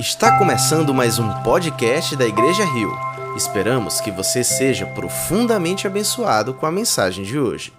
[0.00, 2.90] Está começando mais um podcast da Igreja Rio.
[3.36, 7.70] Esperamos que você seja profundamente abençoado com a mensagem de hoje.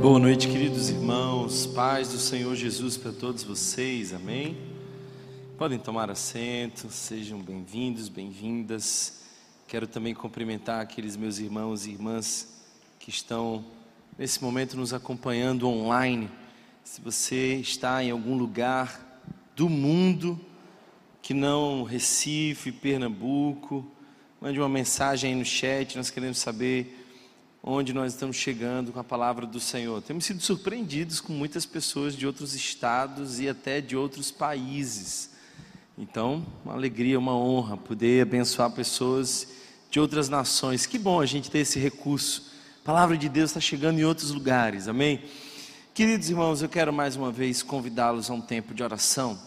[0.00, 4.56] Boa noite, queridos irmãos, paz do Senhor Jesus para todos vocês, amém?
[5.58, 9.20] Podem tomar assento, sejam bem-vindos, bem-vindas.
[9.68, 12.48] Quero também cumprimentar aqueles meus irmãos e irmãs
[12.98, 13.62] que estão
[14.18, 16.30] nesse momento nos acompanhando online.
[16.82, 19.03] Se você está em algum lugar
[19.54, 20.38] do mundo
[21.22, 23.86] que não Recife, Pernambuco,
[24.40, 27.00] mande uma mensagem aí no chat, nós queremos saber
[27.62, 30.02] onde nós estamos chegando com a palavra do Senhor.
[30.02, 35.30] Temos sido surpreendidos com muitas pessoas de outros estados e até de outros países.
[35.96, 39.48] Então, uma alegria, uma honra poder abençoar pessoas
[39.90, 40.84] de outras nações.
[40.84, 42.52] Que bom a gente ter esse recurso.
[42.82, 45.22] A palavra de Deus está chegando em outros lugares, amém?
[45.94, 49.38] Queridos irmãos, eu quero mais uma vez convidá-los a um tempo de oração.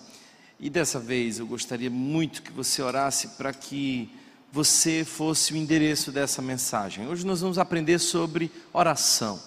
[0.57, 4.09] E dessa vez eu gostaria muito que você orasse para que
[4.49, 7.05] você fosse o endereço dessa mensagem.
[7.05, 9.37] Hoje nós vamos aprender sobre oração.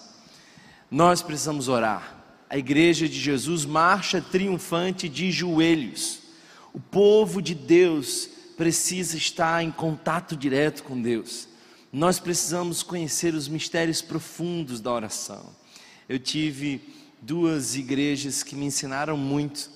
[0.91, 2.23] Nós precisamos orar.
[2.47, 6.19] A igreja de Jesus marcha triunfante de joelhos.
[6.71, 11.47] O povo de Deus precisa estar em contato direto com Deus.
[11.91, 15.60] Nós precisamos conhecer os mistérios profundos da oração.
[16.07, 16.81] Eu tive
[17.21, 19.69] duas igrejas que me ensinaram muito: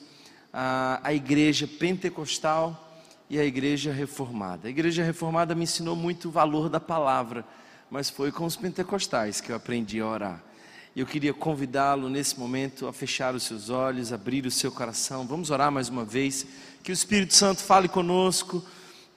[0.51, 2.81] a, a igreja pentecostal
[3.29, 4.67] e a igreja reformada.
[4.67, 7.45] A igreja reformada me ensinou muito o valor da palavra,
[7.89, 10.43] mas foi com os pentecostais que eu aprendi a orar.
[10.95, 15.27] Eu queria convidá-lo nesse momento a fechar os seus olhos, abrir o seu coração.
[15.27, 16.47] Vamos orar mais uma vez.
[16.81, 18.63] Que o Espírito Santo fale conosco.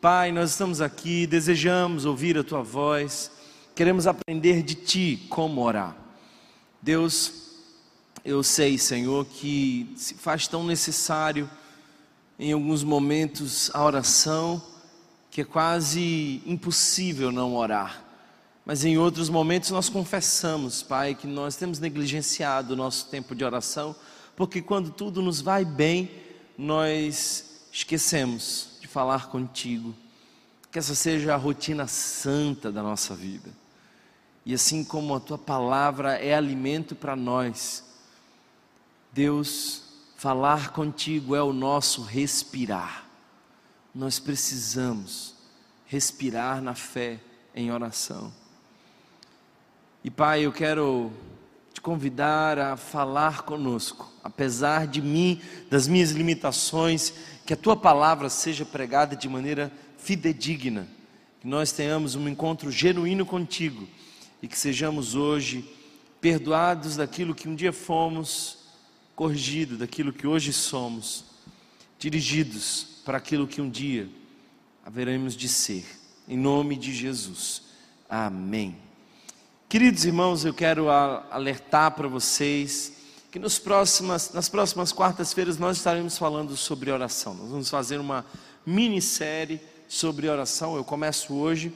[0.01, 3.31] Pai, nós estamos aqui, desejamos ouvir a tua voz.
[3.77, 5.97] Queremos aprender de ti como orar.
[6.81, 7.33] Deus,
[8.25, 11.51] eu sei, Senhor, que se faz tão necessário
[12.39, 14.63] em alguns momentos a oração
[15.31, 18.05] que é quase impossível não orar.
[18.65, 23.45] Mas em outros momentos nós confessamos, Pai, que nós temos negligenciado o nosso tempo de
[23.45, 23.97] oração,
[24.37, 26.11] porque quando tudo nos vai bem,
[26.57, 29.95] nós esquecemos de falar contigo.
[30.71, 33.51] Que essa seja a rotina santa da nossa vida.
[34.49, 37.85] E assim como a tua palavra é alimento para nós,
[39.13, 39.83] Deus,
[40.17, 43.05] falar contigo é o nosso respirar.
[43.95, 45.35] Nós precisamos
[45.85, 47.21] respirar na fé,
[47.55, 48.33] em oração.
[50.03, 51.13] E Pai, eu quero
[51.75, 57.13] te convidar a falar conosco, apesar de mim, das minhas limitações,
[57.45, 60.89] que a tua palavra seja pregada de maneira fidedigna,
[61.39, 63.87] que nós tenhamos um encontro genuíno contigo
[64.43, 65.65] e que sejamos hoje
[66.21, 68.59] perdoados daquilo que um dia fomos,
[69.15, 71.25] corrigidos daquilo que hoje somos,
[71.99, 74.09] dirigidos para aquilo que um dia
[74.85, 75.85] haveremos de ser.
[76.29, 77.63] Em nome de Jesus.
[78.09, 78.77] Amém.
[79.69, 82.93] Queridos irmãos, eu quero alertar para vocês
[83.31, 87.35] que nos próximas, nas próximas quartas-feiras nós estaremos falando sobre oração.
[87.35, 88.25] Nós vamos fazer uma
[88.65, 90.77] minissérie sobre oração.
[90.77, 91.73] Eu começo hoje.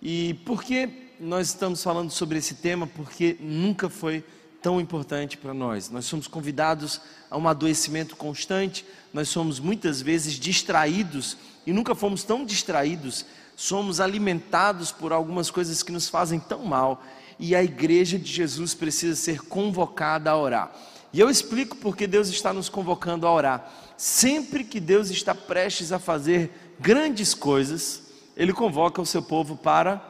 [0.00, 4.24] E por que nós estamos falando sobre esse tema porque nunca foi
[4.62, 5.90] tão importante para nós.
[5.90, 11.36] Nós somos convidados a um adoecimento constante, nós somos muitas vezes distraídos
[11.66, 13.24] e nunca fomos tão distraídos,
[13.56, 17.02] somos alimentados por algumas coisas que nos fazem tão mal
[17.38, 20.72] e a igreja de Jesus precisa ser convocada a orar.
[21.12, 23.72] E eu explico porque Deus está nos convocando a orar.
[23.96, 28.02] Sempre que Deus está prestes a fazer grandes coisas,
[28.36, 30.02] Ele convoca o seu povo para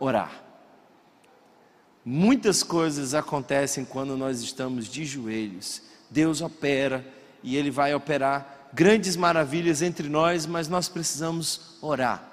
[0.00, 0.45] orar.
[2.08, 5.82] Muitas coisas acontecem quando nós estamos de joelhos.
[6.08, 7.04] Deus opera
[7.42, 12.32] e Ele vai operar grandes maravilhas entre nós, mas nós precisamos orar.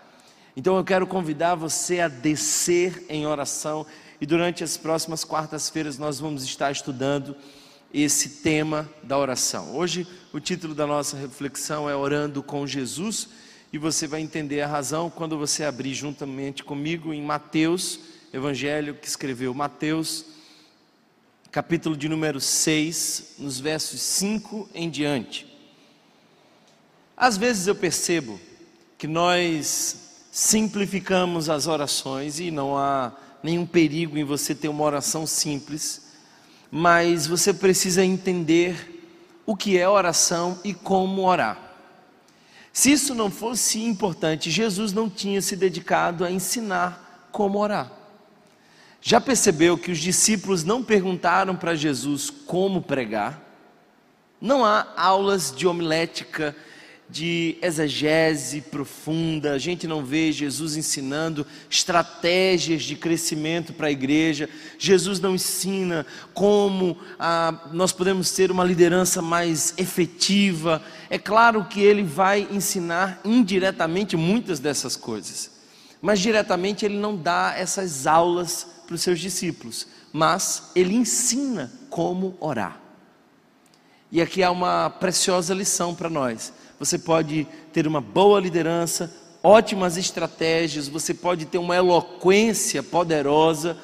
[0.56, 3.84] Então eu quero convidar você a descer em oração
[4.22, 7.36] e durante as próximas quartas-feiras nós vamos estar estudando
[7.92, 9.76] esse tema da oração.
[9.76, 13.28] Hoje o título da nossa reflexão é Orando com Jesus
[13.74, 19.08] e você vai entender a razão quando você abrir juntamente comigo em Mateus evangelho que
[19.08, 20.26] escreveu Mateus,
[21.52, 25.46] capítulo de número 6, nos versos 5 em diante.
[27.16, 28.40] Às vezes eu percebo
[28.98, 33.12] que nós simplificamos as orações e não há
[33.44, 36.08] nenhum perigo em você ter uma oração simples,
[36.72, 39.06] mas você precisa entender
[39.46, 41.60] o que é oração e como orar.
[42.72, 48.03] Se isso não fosse importante, Jesus não tinha se dedicado a ensinar como orar.
[49.06, 53.38] Já percebeu que os discípulos não perguntaram para Jesus como pregar?
[54.40, 56.56] Não há aulas de homilética
[57.10, 64.50] de exegese profunda, a gente não vê Jesus ensinando estratégias de crescimento para a igreja,
[64.80, 70.82] Jesus não ensina como ah, nós podemos ter uma liderança mais efetiva.
[71.10, 75.52] É claro que ele vai ensinar indiretamente muitas dessas coisas,
[76.02, 82.36] mas diretamente ele não dá essas aulas para os seus discípulos, mas ele ensina como
[82.40, 82.80] orar.
[84.12, 86.54] E aqui há uma preciosa lição para nós
[86.84, 89.10] você pode ter uma boa liderança,
[89.42, 93.78] ótimas estratégias, você pode ter uma eloquência poderosa.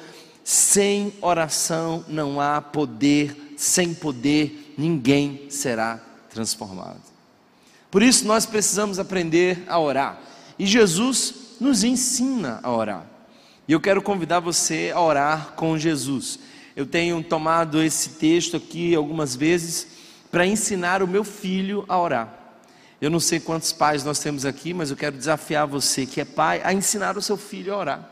[0.44, 5.98] Sem oração não há poder, sem poder ninguém será
[6.28, 7.00] transformado.
[7.90, 10.20] Por isso nós precisamos aprender a orar.
[10.58, 13.06] E Jesus nos ensina a orar.
[13.70, 16.40] E eu quero convidar você a orar com Jesus.
[16.74, 19.86] Eu tenho tomado esse texto aqui algumas vezes
[20.28, 22.56] para ensinar o meu filho a orar.
[23.00, 26.24] Eu não sei quantos pais nós temos aqui, mas eu quero desafiar você que é
[26.24, 28.10] pai a ensinar o seu filho a orar.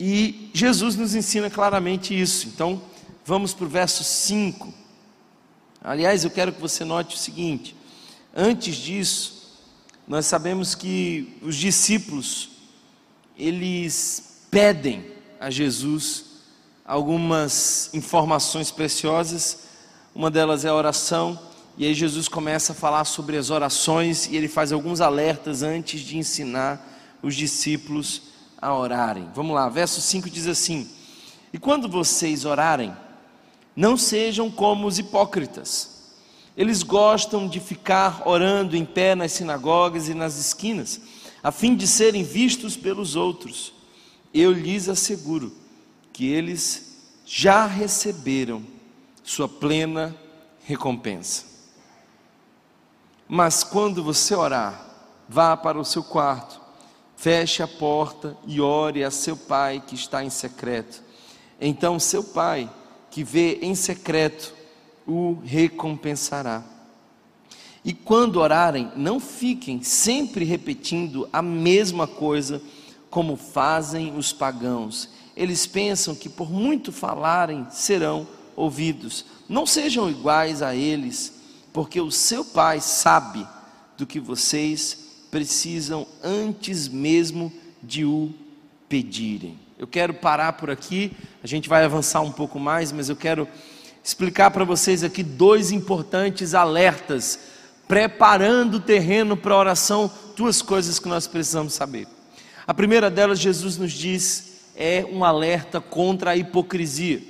[0.00, 2.48] E Jesus nos ensina claramente isso.
[2.48, 2.80] Então,
[3.26, 4.72] vamos para o verso 5.
[5.84, 7.76] Aliás, eu quero que você note o seguinte:
[8.34, 9.60] antes disso,
[10.08, 12.48] nós sabemos que os discípulos
[13.36, 15.04] eles pedem
[15.38, 16.24] a Jesus
[16.84, 19.64] algumas informações preciosas.
[20.14, 21.38] Uma delas é a oração
[21.78, 26.00] e aí Jesus começa a falar sobre as orações e ele faz alguns alertas antes
[26.00, 28.22] de ensinar os discípulos
[28.60, 29.28] a orarem.
[29.34, 30.90] Vamos lá, verso 5 diz assim:
[31.52, 32.94] E quando vocês orarem,
[33.74, 36.00] não sejam como os hipócritas.
[36.56, 41.00] Eles gostam de ficar orando em pé nas sinagogas e nas esquinas,
[41.42, 43.72] a fim de serem vistos pelos outros.
[44.32, 45.52] Eu lhes asseguro
[46.12, 46.90] que eles
[47.24, 48.62] já receberam
[49.22, 50.16] sua plena
[50.64, 51.44] recompensa.
[53.28, 54.88] Mas quando você orar,
[55.28, 56.60] vá para o seu quarto,
[57.16, 61.02] feche a porta e ore a seu pai que está em secreto.
[61.60, 62.70] Então seu pai,
[63.10, 64.54] que vê em secreto,
[65.06, 66.64] o recompensará.
[67.84, 72.60] E quando orarem, não fiquem sempre repetindo a mesma coisa
[73.10, 75.08] como fazem os pagãos.
[75.36, 78.26] Eles pensam que por muito falarem serão
[78.56, 79.24] ouvidos.
[79.48, 81.40] Não sejam iguais a eles
[81.72, 83.46] porque o seu Pai sabe
[83.96, 84.98] do que vocês
[85.30, 87.52] precisam antes mesmo
[87.82, 88.32] de o
[88.88, 89.58] pedirem.
[89.78, 91.12] Eu quero parar por aqui,
[91.42, 93.48] a gente vai avançar um pouco mais, mas eu quero
[94.02, 97.38] explicar para vocês aqui dois importantes alertas,
[97.86, 102.06] preparando o terreno para a oração, duas coisas que nós precisamos saber.
[102.70, 107.20] A primeira delas, Jesus nos diz, é um alerta contra a hipocrisia.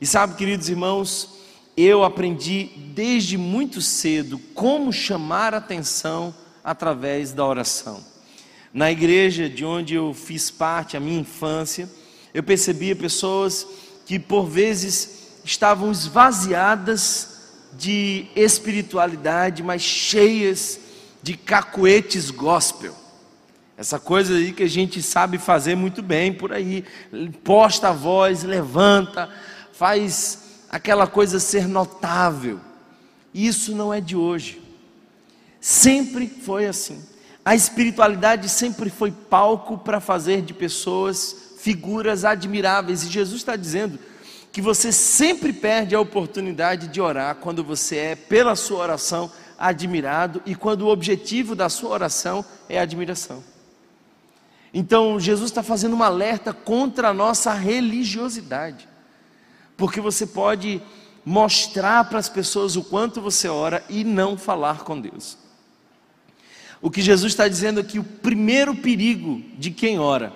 [0.00, 1.34] E sabe, queridos irmãos,
[1.76, 6.34] eu aprendi desde muito cedo como chamar atenção
[6.64, 8.02] através da oração.
[8.72, 11.90] Na igreja de onde eu fiz parte, a minha infância,
[12.32, 13.66] eu percebia pessoas
[14.06, 20.80] que por vezes estavam esvaziadas de espiritualidade, mas cheias
[21.22, 23.04] de cacuetes gospel.
[23.78, 26.82] Essa coisa aí que a gente sabe fazer muito bem por aí,
[27.44, 29.28] posta a voz, levanta,
[29.72, 32.58] faz aquela coisa ser notável.
[33.34, 34.62] Isso não é de hoje.
[35.60, 37.04] Sempre foi assim.
[37.44, 43.02] A espiritualidade sempre foi palco para fazer de pessoas figuras admiráveis.
[43.02, 43.98] E Jesus está dizendo
[44.50, 50.40] que você sempre perde a oportunidade de orar quando você é, pela sua oração, admirado
[50.46, 53.44] e quando o objetivo da sua oração é admiração.
[54.78, 58.86] Então, Jesus está fazendo um alerta contra a nossa religiosidade
[59.76, 60.80] porque você pode
[61.24, 65.36] mostrar para as pessoas o quanto você ora e não falar com Deus.
[66.80, 70.32] O que Jesus está dizendo aqui, o primeiro perigo de quem ora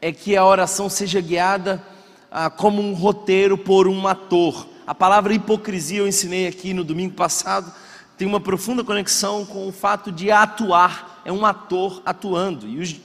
[0.00, 1.82] é que a oração seja guiada
[2.30, 4.66] ah, como um roteiro por um ator.
[4.86, 7.72] A palavra hipocrisia eu ensinei aqui no domingo passado,
[8.16, 12.66] tem uma profunda conexão com o fato de atuar, é um ator atuando.
[12.66, 12.96] E os,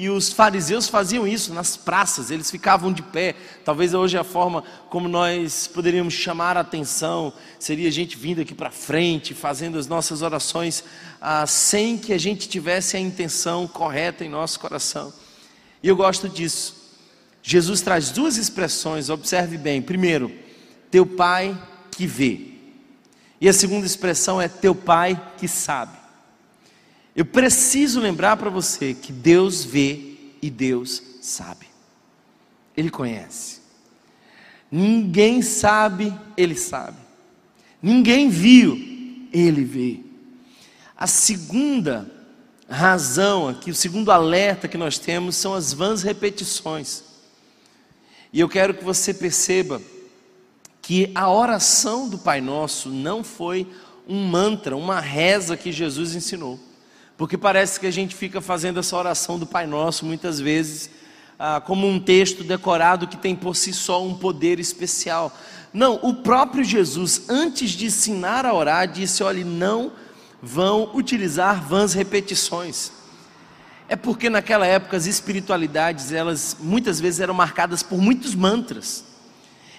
[0.00, 3.34] e os fariseus faziam isso nas praças, eles ficavam de pé.
[3.64, 8.54] Talvez hoje a forma como nós poderíamos chamar a atenção seria a gente vindo aqui
[8.54, 10.84] para frente, fazendo as nossas orações,
[11.20, 15.12] ah, sem que a gente tivesse a intenção correta em nosso coração.
[15.82, 16.76] E eu gosto disso.
[17.42, 19.82] Jesus traz duas expressões, observe bem.
[19.82, 20.30] Primeiro,
[20.92, 22.52] teu pai que vê.
[23.40, 25.98] E a segunda expressão é teu pai que sabe.
[27.18, 31.66] Eu preciso lembrar para você que Deus vê e Deus sabe.
[32.76, 33.58] Ele conhece.
[34.70, 36.96] Ninguém sabe, ele sabe.
[37.82, 38.78] Ninguém viu,
[39.32, 39.98] ele vê.
[40.96, 42.08] A segunda
[42.70, 47.02] razão aqui, o segundo alerta que nós temos são as vãs repetições.
[48.32, 49.82] E eu quero que você perceba
[50.80, 53.66] que a oração do Pai Nosso não foi
[54.06, 56.67] um mantra, uma reza que Jesus ensinou.
[57.18, 60.88] Porque parece que a gente fica fazendo essa oração do Pai Nosso muitas vezes
[61.36, 65.36] ah, como um texto decorado que tem por si só um poder especial.
[65.74, 69.90] Não, o próprio Jesus, antes de ensinar a orar, disse: olhe, não
[70.40, 72.92] vão utilizar vãs repetições.
[73.88, 79.04] É porque naquela época as espiritualidades, elas muitas vezes eram marcadas por muitos mantras.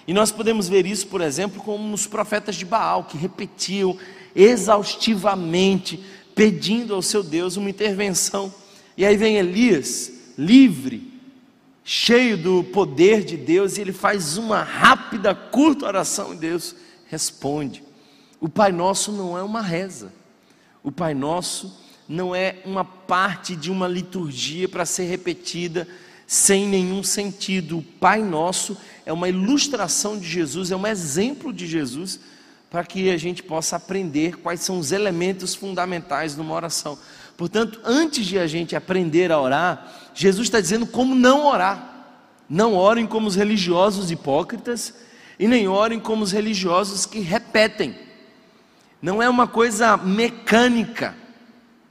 [0.06, 3.96] E nós podemos ver isso, por exemplo, como os profetas de Baal, que repetiam
[4.34, 6.04] exaustivamente,
[6.40, 8.50] pedindo ao seu Deus uma intervenção.
[8.96, 11.12] E aí vem Elias, livre,
[11.84, 16.74] cheio do poder de Deus, e ele faz uma rápida, curta oração, e Deus
[17.10, 17.84] responde.
[18.40, 20.14] O Pai Nosso não é uma reza,
[20.82, 21.78] o Pai Nosso
[22.08, 25.86] não é uma parte de uma liturgia para ser repetida
[26.26, 27.80] sem nenhum sentido.
[27.80, 32.18] O Pai Nosso é uma ilustração de Jesus, é um exemplo de Jesus,
[32.70, 36.96] para que a gente possa aprender quais são os elementos fundamentais de uma oração.
[37.36, 41.88] Portanto, antes de a gente aprender a orar, Jesus está dizendo como não orar.
[42.48, 44.94] Não orem como os religiosos hipócritas
[45.38, 47.96] e nem orem como os religiosos que repetem.
[49.02, 51.16] Não é uma coisa mecânica,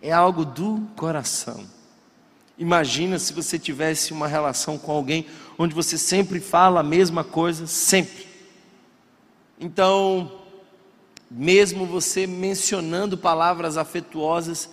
[0.01, 1.65] é algo do coração.
[2.57, 5.25] Imagina se você tivesse uma relação com alguém
[5.57, 8.27] onde você sempre fala a mesma coisa, sempre.
[9.59, 10.38] Então,
[11.29, 14.69] mesmo você mencionando palavras afetuosas,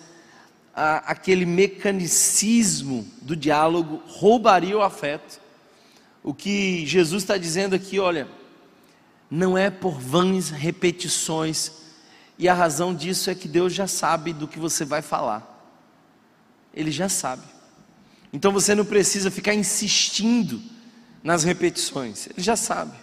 [0.75, 5.41] aquele mecanicismo do diálogo roubaria o afeto.
[6.23, 8.29] O que Jesus está dizendo aqui, olha,
[9.31, 11.73] não é por vãs repetições,
[12.39, 15.71] e a razão disso é que Deus já sabe do que você vai falar,
[16.75, 17.43] Ele já sabe.
[18.33, 20.61] Então você não precisa ficar insistindo
[21.23, 22.97] nas repetições, Ele já sabe.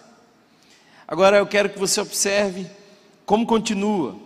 [1.06, 2.66] Agora eu quero que você observe
[3.24, 4.16] como continua.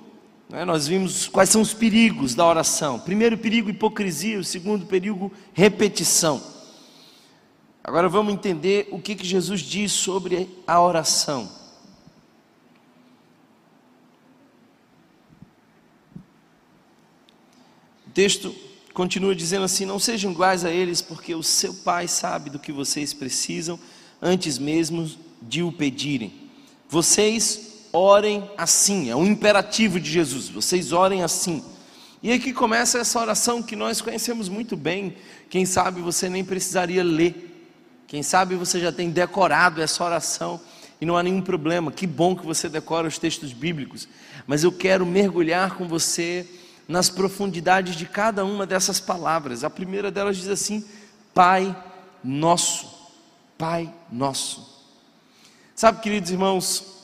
[0.48, 0.64] Né?
[0.64, 2.98] Nós vimos quais são os perigos da oração.
[2.98, 4.38] Primeiro perigo, hipocrisia.
[4.38, 6.42] O segundo perigo, repetição.
[7.84, 11.48] Agora vamos entender o que, que Jesus diz sobre a oração.
[18.06, 18.54] O texto
[18.92, 22.72] continua dizendo assim: Não sejam iguais a eles, porque o seu Pai sabe do que
[22.72, 23.78] vocês precisam
[24.20, 26.32] antes mesmo de o pedirem.
[26.88, 27.67] Vocês
[27.98, 31.64] orem assim, é um imperativo de Jesus, vocês orem assim.
[32.22, 35.16] E aqui começa essa oração que nós conhecemos muito bem,
[35.50, 37.44] quem sabe você nem precisaria ler,
[38.06, 40.60] quem sabe você já tem decorado essa oração
[41.00, 44.08] e não há nenhum problema, que bom que você decora os textos bíblicos,
[44.46, 46.46] mas eu quero mergulhar com você
[46.88, 49.62] nas profundidades de cada uma dessas palavras.
[49.62, 50.84] A primeira delas diz assim:
[51.34, 51.76] Pai
[52.24, 52.88] Nosso,
[53.58, 54.78] Pai Nosso.
[55.74, 56.97] Sabe, queridos irmãos,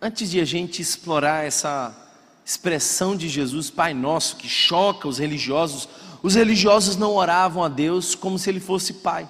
[0.00, 1.94] antes de a gente explorar essa
[2.44, 5.88] expressão de Jesus, Pai Nosso, que choca os religiosos,
[6.22, 9.28] os religiosos não oravam a Deus como se Ele fosse Pai.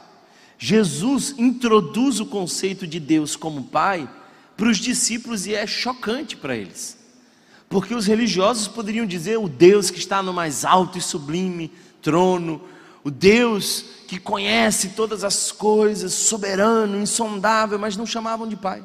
[0.59, 4.09] Jesus introduz o conceito de Deus como Pai
[4.57, 6.99] para os discípulos e é chocante para eles.
[7.69, 11.73] Porque os religiosos poderiam dizer o Deus que está no mais alto e sublime
[12.03, 12.61] trono,
[13.03, 18.83] o Deus que conhece todas as coisas, soberano, insondável, mas não chamavam de Pai.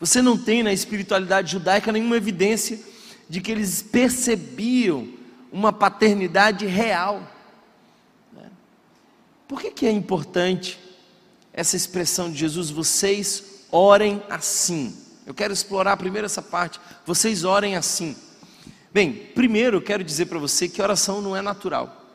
[0.00, 2.78] Você não tem na espiritualidade judaica nenhuma evidência
[3.28, 5.08] de que eles percebiam
[5.52, 7.22] uma paternidade real.
[8.32, 8.48] Né?
[9.46, 10.78] Por que, que é importante
[11.52, 12.70] essa expressão de Jesus?
[12.70, 14.96] Vocês orem assim.
[15.26, 16.80] Eu quero explorar primeiro essa parte.
[17.04, 18.16] Vocês orem assim.
[18.92, 22.06] Bem, primeiro eu quero dizer para você que oração não é natural.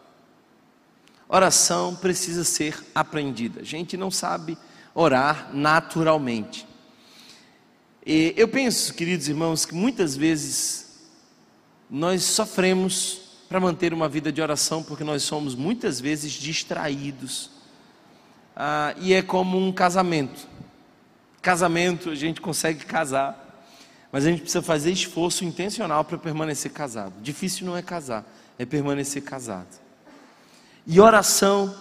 [1.28, 3.62] Oração precisa ser aprendida.
[3.62, 4.58] A gente não sabe
[4.96, 6.68] orar naturalmente.
[8.06, 10.84] E eu penso, queridos irmãos, que muitas vezes
[11.90, 17.50] nós sofremos para manter uma vida de oração porque nós somos muitas vezes distraídos.
[18.56, 20.48] Ah, e é como um casamento.
[21.42, 23.68] Casamento, a gente consegue casar,
[24.12, 27.14] mas a gente precisa fazer esforço intencional para permanecer casado.
[27.22, 28.26] Difícil não é casar,
[28.60, 29.80] é permanecer casado.
[30.86, 31.74] E oração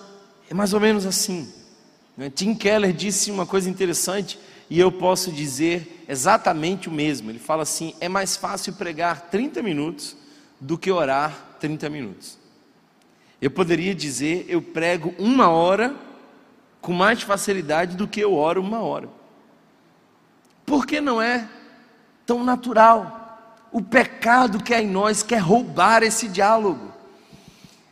[0.49, 1.53] é mais ou menos assim.
[2.35, 4.39] Tim Keller disse uma coisa interessante
[4.73, 7.31] e eu posso dizer exatamente o mesmo.
[7.31, 10.17] Ele fala assim: é mais fácil pregar 30 minutos
[10.59, 12.39] do que orar 30 minutos.
[13.39, 15.95] Eu poderia dizer, eu prego uma hora
[16.81, 19.11] com mais facilidade do que eu oro uma hora.
[20.65, 21.47] Porque não é
[22.25, 23.67] tão natural.
[23.71, 26.95] o pecado que é em nós quer roubar esse diálogo.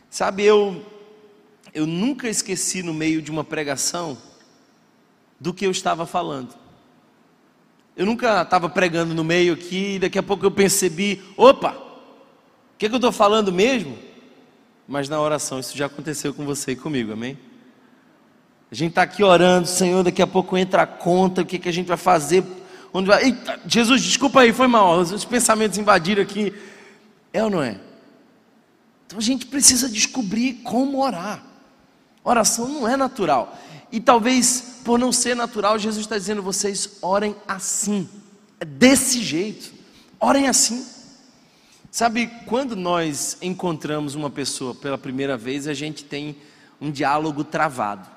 [0.09, 0.83] Sabe, eu
[1.75, 4.17] eu nunca esqueci no meio de uma pregação
[5.39, 6.60] do que eu estava falando.
[7.95, 12.77] Eu nunca estava pregando no meio aqui, e daqui a pouco eu percebi, opa, o
[12.77, 13.97] que, que eu estou falando mesmo?
[14.87, 17.37] Mas na oração isso já aconteceu com você e comigo, amém?
[18.71, 21.67] A gente está aqui orando, Senhor, daqui a pouco entra a conta, o que, que
[21.67, 22.43] a gente vai fazer?
[22.93, 23.25] Onde vai?
[23.25, 26.53] Eita, Jesus, desculpa aí, foi mal, os pensamentos invadiram aqui.
[27.33, 27.79] É ou não é?
[29.05, 31.43] Então a gente precisa descobrir como orar.
[32.23, 33.57] Oração não é natural.
[33.91, 38.07] E talvez por não ser natural, Jesus está dizendo: vocês orem assim,
[38.59, 39.73] é desse jeito,
[40.19, 40.85] orem assim.
[41.89, 46.37] Sabe, quando nós encontramos uma pessoa pela primeira vez, a gente tem
[46.79, 48.07] um diálogo travado.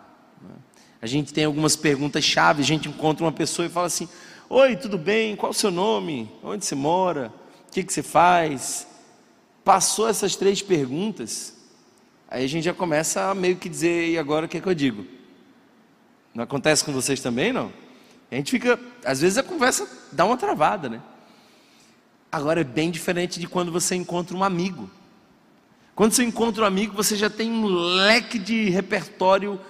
[0.41, 0.55] Né?
[1.03, 4.09] A gente tem algumas perguntas-chave, a gente encontra uma pessoa e fala assim:
[4.49, 5.35] Oi, tudo bem?
[5.35, 6.31] Qual o seu nome?
[6.43, 7.33] Onde você mora?
[7.69, 8.87] O que, que você faz?
[9.65, 11.55] Passou essas três perguntas,
[12.29, 14.69] aí a gente já começa a meio que dizer: E agora o que, é que
[14.69, 15.05] eu digo?
[16.35, 17.73] Não acontece com vocês também, não?
[18.31, 21.01] A gente fica, às vezes a conversa dá uma travada, né?
[22.33, 24.91] Agora é bem diferente de quando você encontra um amigo.
[25.95, 29.61] Quando você encontra um amigo, você já tem um leque de repertório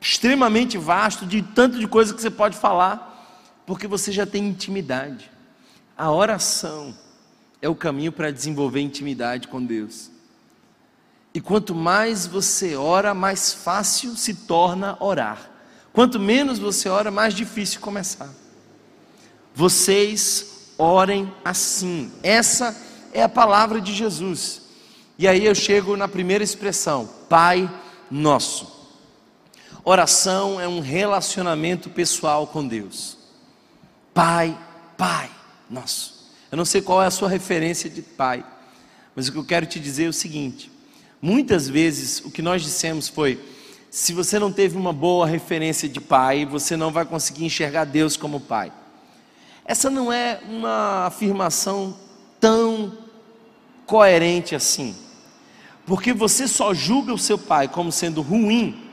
[0.00, 5.28] extremamente vasto, de tanto de coisa que você pode falar, porque você já tem intimidade.
[5.98, 6.96] A oração
[7.60, 10.10] é o caminho para desenvolver intimidade com Deus.
[11.34, 15.55] E quanto mais você ora, mais fácil se torna orar.
[15.96, 18.28] Quanto menos você ora, mais difícil começar.
[19.54, 22.12] Vocês orem assim.
[22.22, 22.76] Essa
[23.14, 24.60] é a palavra de Jesus.
[25.16, 27.66] E aí eu chego na primeira expressão: Pai
[28.10, 28.70] Nosso.
[29.82, 33.16] Oração é um relacionamento pessoal com Deus.
[34.12, 34.54] Pai,
[34.98, 35.30] Pai
[35.70, 36.26] Nosso.
[36.52, 38.44] Eu não sei qual é a sua referência de Pai,
[39.14, 40.70] mas o que eu quero te dizer é o seguinte:
[41.22, 43.55] muitas vezes o que nós dissemos foi
[43.96, 48.14] se você não teve uma boa referência de pai, você não vai conseguir enxergar Deus
[48.14, 48.70] como pai.
[49.64, 51.96] Essa não é uma afirmação
[52.38, 52.92] tão
[53.86, 54.94] coerente assim.
[55.86, 58.86] Porque você só julga o seu pai como sendo ruim.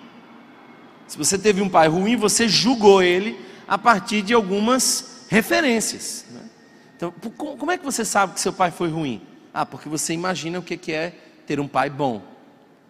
[1.06, 3.38] Se você teve um pai ruim, você julgou ele
[3.68, 6.24] a partir de algumas referências.
[6.32, 6.50] Né?
[6.96, 9.22] Então, como é que você sabe que seu pai foi ruim?
[9.54, 11.14] Ah, porque você imagina o que é
[11.46, 12.22] ter um pai bom.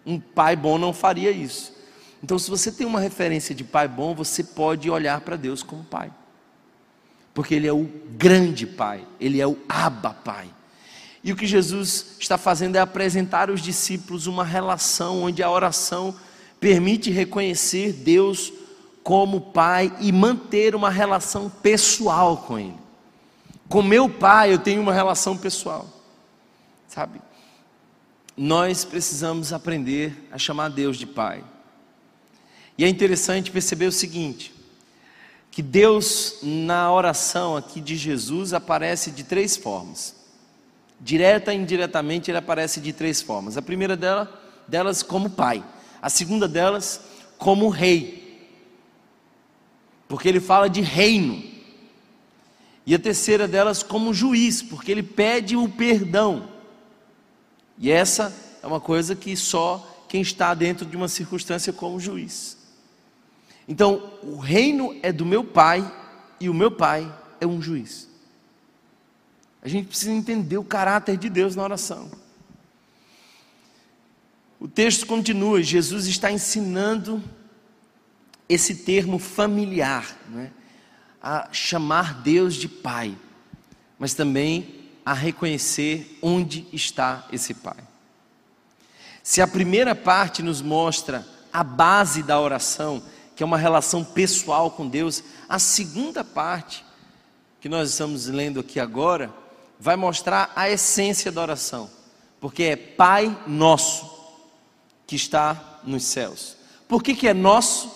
[0.06, 1.73] Um pai bom não faria isso.
[2.24, 5.84] Então, se você tem uma referência de pai bom, você pode olhar para Deus como
[5.84, 6.10] pai.
[7.34, 10.48] Porque Ele é o grande pai, Ele é o Abba Pai.
[11.22, 16.16] E o que Jesus está fazendo é apresentar aos discípulos uma relação onde a oração
[16.58, 18.50] permite reconhecer Deus
[19.02, 22.78] como Pai e manter uma relação pessoal com Ele.
[23.68, 25.86] Com meu Pai eu tenho uma relação pessoal,
[26.88, 27.20] sabe?
[28.34, 31.44] Nós precisamos aprender a chamar Deus de Pai.
[32.76, 34.52] E é interessante perceber o seguinte:
[35.50, 40.16] que Deus, na oração aqui de Jesus, aparece de três formas.
[41.00, 43.56] Direta e indiretamente, ele aparece de três formas.
[43.56, 45.62] A primeira dela, delas, como pai.
[46.02, 47.00] A segunda delas,
[47.38, 48.48] como rei.
[50.08, 51.42] Porque ele fala de reino.
[52.86, 56.48] E a terceira delas, como juiz, porque ele pede o perdão.
[57.78, 62.63] E essa é uma coisa que só quem está dentro de uma circunstância como juiz.
[63.66, 65.90] Então, o reino é do meu pai
[66.38, 68.08] e o meu pai é um juiz.
[69.62, 72.10] A gente precisa entender o caráter de Deus na oração.
[74.60, 77.22] O texto continua, Jesus está ensinando
[78.48, 80.50] esse termo familiar, né?
[81.22, 83.16] a chamar Deus de Pai,
[83.98, 87.76] mas também a reconhecer onde está esse Pai.
[89.22, 93.02] Se a primeira parte nos mostra a base da oração,
[93.34, 95.22] que é uma relação pessoal com Deus.
[95.48, 96.84] A segunda parte,
[97.60, 99.32] que nós estamos lendo aqui agora,
[99.78, 101.90] vai mostrar a essência da oração,
[102.40, 104.14] porque é Pai Nosso
[105.06, 106.56] que está nos céus.
[106.88, 107.92] Por que, que é nosso?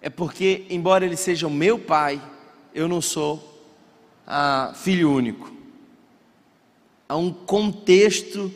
[0.00, 2.20] É porque, embora Ele seja o meu Pai,
[2.74, 3.62] eu não sou
[4.26, 5.52] ah, filho único.
[7.08, 8.52] Há um contexto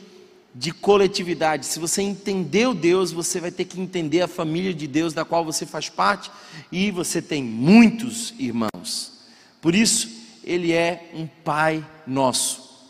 [0.58, 1.66] de coletividade.
[1.66, 5.44] Se você entendeu Deus, você vai ter que entender a família de Deus da qual
[5.44, 6.32] você faz parte
[6.72, 9.20] e você tem muitos irmãos.
[9.60, 10.10] Por isso,
[10.42, 12.88] ele é um pai nosso.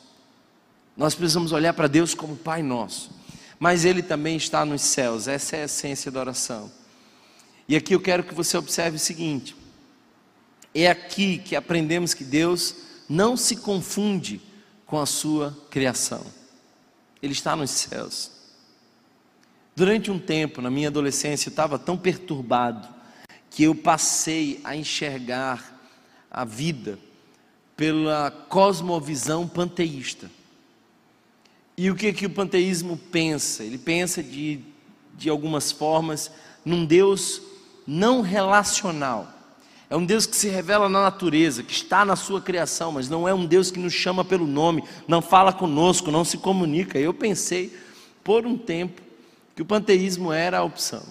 [0.97, 3.11] Nós precisamos olhar para Deus como pai nosso.
[3.61, 5.29] Mas ele também está nos céus.
[5.29, 6.73] Essa é a essência da oração.
[7.69, 9.55] E aqui eu quero que você observe o seguinte:
[10.75, 12.75] é aqui que aprendemos que Deus
[13.07, 14.41] não se confunde
[14.87, 16.25] com a sua criação.
[17.23, 18.31] Ele está nos céus.
[19.75, 22.89] Durante um tempo, na minha adolescência, eu estava tão perturbado
[23.51, 25.81] que eu passei a enxergar
[26.31, 26.99] a vida
[27.77, 30.31] pela cosmovisão panteísta.
[31.77, 33.63] E o que, que o panteísmo pensa?
[33.63, 34.61] Ele pensa de,
[35.17, 36.31] de algumas formas
[36.65, 37.41] num Deus
[37.87, 39.33] não relacional.
[39.91, 43.27] É um Deus que se revela na natureza, que está na sua criação, mas não
[43.27, 46.99] é um Deus que nos chama pelo nome, não fala conosco, não se comunica.
[46.99, 47.75] Eu pensei
[48.23, 49.01] por um tempo
[49.57, 51.03] que o panteísmo era a opção.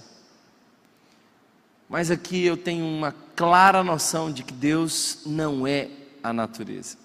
[1.89, 5.89] Mas aqui eu tenho uma clara noção de que Deus não é
[6.21, 6.97] a natureza.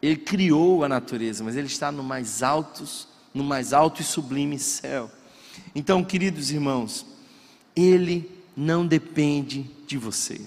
[0.00, 4.58] Ele criou a natureza, mas ele está no mais altos, no mais alto e sublime
[4.58, 5.10] céu.
[5.74, 7.06] Então, queridos irmãos,
[7.74, 10.40] ele não depende de você.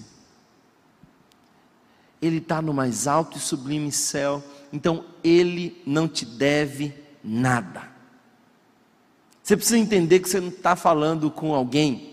[2.20, 4.42] Ele está no mais alto e sublime céu,
[4.72, 6.92] então ele não te deve
[7.22, 7.88] nada.
[9.42, 12.08] Você precisa entender que você não está falando com alguém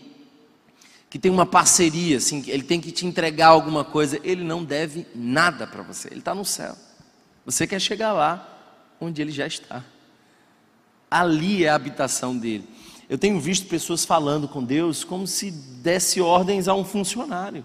[1.09, 5.07] que tem uma parceria, assim, ele tem que te entregar alguma coisa, ele não deve
[5.15, 6.75] nada para você, ele está no céu.
[7.45, 8.45] Você quer chegar lá
[8.99, 9.81] onde ele já está.
[11.09, 12.67] Ali é a habitação dele.
[13.09, 17.63] Eu tenho visto pessoas falando com Deus como se desse ordens a um funcionário.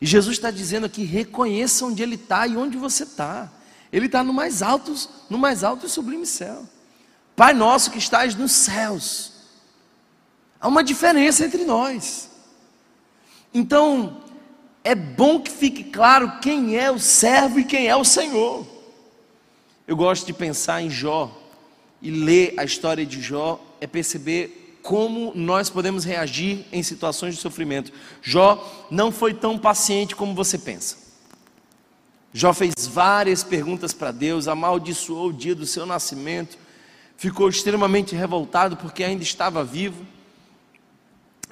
[0.00, 3.50] E Jesus está dizendo aqui: reconheça onde Ele está e onde você está.
[3.92, 4.92] Ele está no mais alto,
[5.30, 6.66] no mais alto e sublime céu.
[7.36, 9.32] Pai nosso que estás nos céus.
[10.60, 12.30] Há uma diferença entre nós.
[13.52, 14.22] Então,
[14.82, 18.66] é bom que fique claro quem é o servo e quem é o Senhor.
[19.86, 21.30] Eu gosto de pensar em Jó
[22.02, 27.40] e ler a história de Jó é perceber como nós podemos reagir em situações de
[27.40, 27.92] sofrimento.
[28.22, 30.96] Jó não foi tão paciente como você pensa.
[32.32, 36.58] Jó fez várias perguntas para Deus, amaldiçoou o dia do seu nascimento,
[37.16, 40.04] ficou extremamente revoltado porque ainda estava vivo.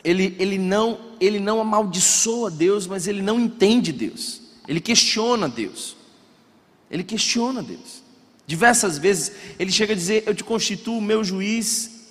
[0.03, 4.41] Ele, ele, não, ele não amaldiçoa Deus, mas ele não entende Deus.
[4.67, 5.97] Ele questiona Deus.
[6.91, 8.03] Ele questiona Deus.
[8.47, 12.02] Diversas vezes ele chega a dizer: Eu te constituo meu juiz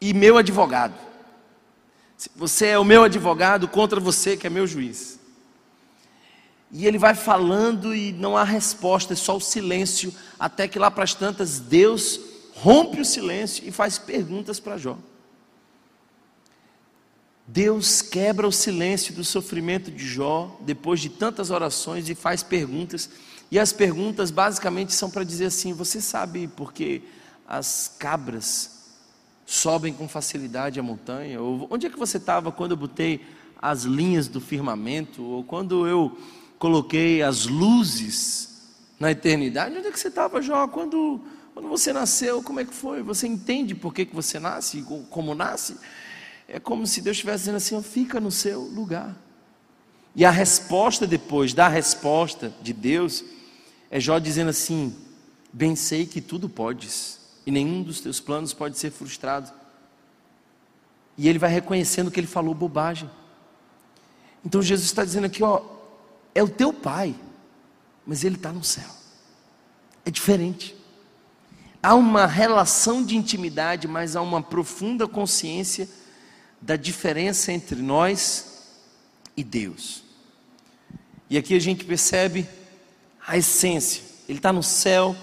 [0.00, 0.94] e meu advogado.
[2.36, 5.18] Você é o meu advogado contra você, que é meu juiz.
[6.70, 10.90] E ele vai falando e não há resposta, é só o silêncio, até que lá
[10.90, 12.20] para as tantas Deus
[12.54, 14.96] rompe o silêncio e faz perguntas para Jó.
[17.46, 23.10] Deus quebra o silêncio do sofrimento de Jó, depois de tantas orações, e faz perguntas.
[23.50, 27.02] E as perguntas basicamente são para dizer assim: Você sabe por que
[27.48, 28.79] as cabras
[29.50, 31.40] sobem com facilidade a montanha?
[31.40, 33.20] Ou onde é que você estava quando eu botei
[33.60, 35.24] as linhas do firmamento?
[35.24, 36.16] Ou quando eu
[36.56, 39.76] coloquei as luzes na eternidade?
[39.76, 40.68] Onde é que você estava, Jó?
[40.68, 41.20] Quando,
[41.52, 43.02] quando você nasceu, como é que foi?
[43.02, 45.76] Você entende por que, que você nasce, como nasce?
[46.46, 49.16] É como se Deus estivesse dizendo assim: fica no seu lugar.
[50.14, 53.24] E a resposta depois da resposta de Deus
[53.90, 54.94] é Jó dizendo assim:
[55.52, 57.19] Bem sei que tudo podes
[57.50, 59.52] e nenhum dos teus planos pode ser frustrado.
[61.18, 63.10] E ele vai reconhecendo que ele falou bobagem.
[64.44, 65.60] Então Jesus está dizendo aqui, ó,
[66.32, 67.12] é o teu pai,
[68.06, 68.88] mas ele está no céu.
[70.04, 70.76] É diferente.
[71.82, 75.88] Há uma relação de intimidade, mas há uma profunda consciência
[76.60, 78.76] da diferença entre nós
[79.36, 80.04] e Deus.
[81.28, 82.48] E aqui a gente percebe
[83.26, 84.04] a essência.
[84.28, 85.16] Ele está no céu,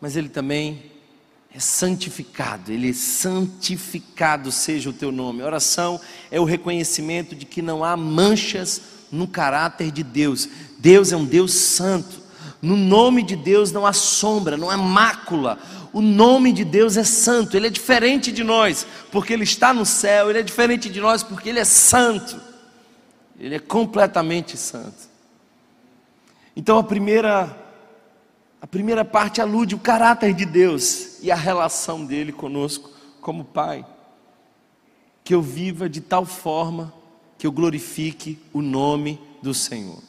[0.00, 0.97] mas ele também
[1.54, 5.42] é santificado, ele é santificado seja o teu nome.
[5.42, 10.48] Oração é o reconhecimento de que não há manchas no caráter de Deus.
[10.78, 12.20] Deus é um Deus santo.
[12.60, 15.58] No nome de Deus não há sombra, não há mácula.
[15.92, 19.86] O nome de Deus é santo, ele é diferente de nós, porque ele está no
[19.86, 22.38] céu, ele é diferente de nós porque ele é santo.
[23.40, 25.08] Ele é completamente santo.
[26.54, 27.56] Então a primeira
[28.60, 33.84] a primeira parte alude o caráter de Deus e a relação dele conosco como Pai.
[35.24, 36.92] Que eu viva de tal forma
[37.36, 40.02] que eu glorifique o nome do Senhor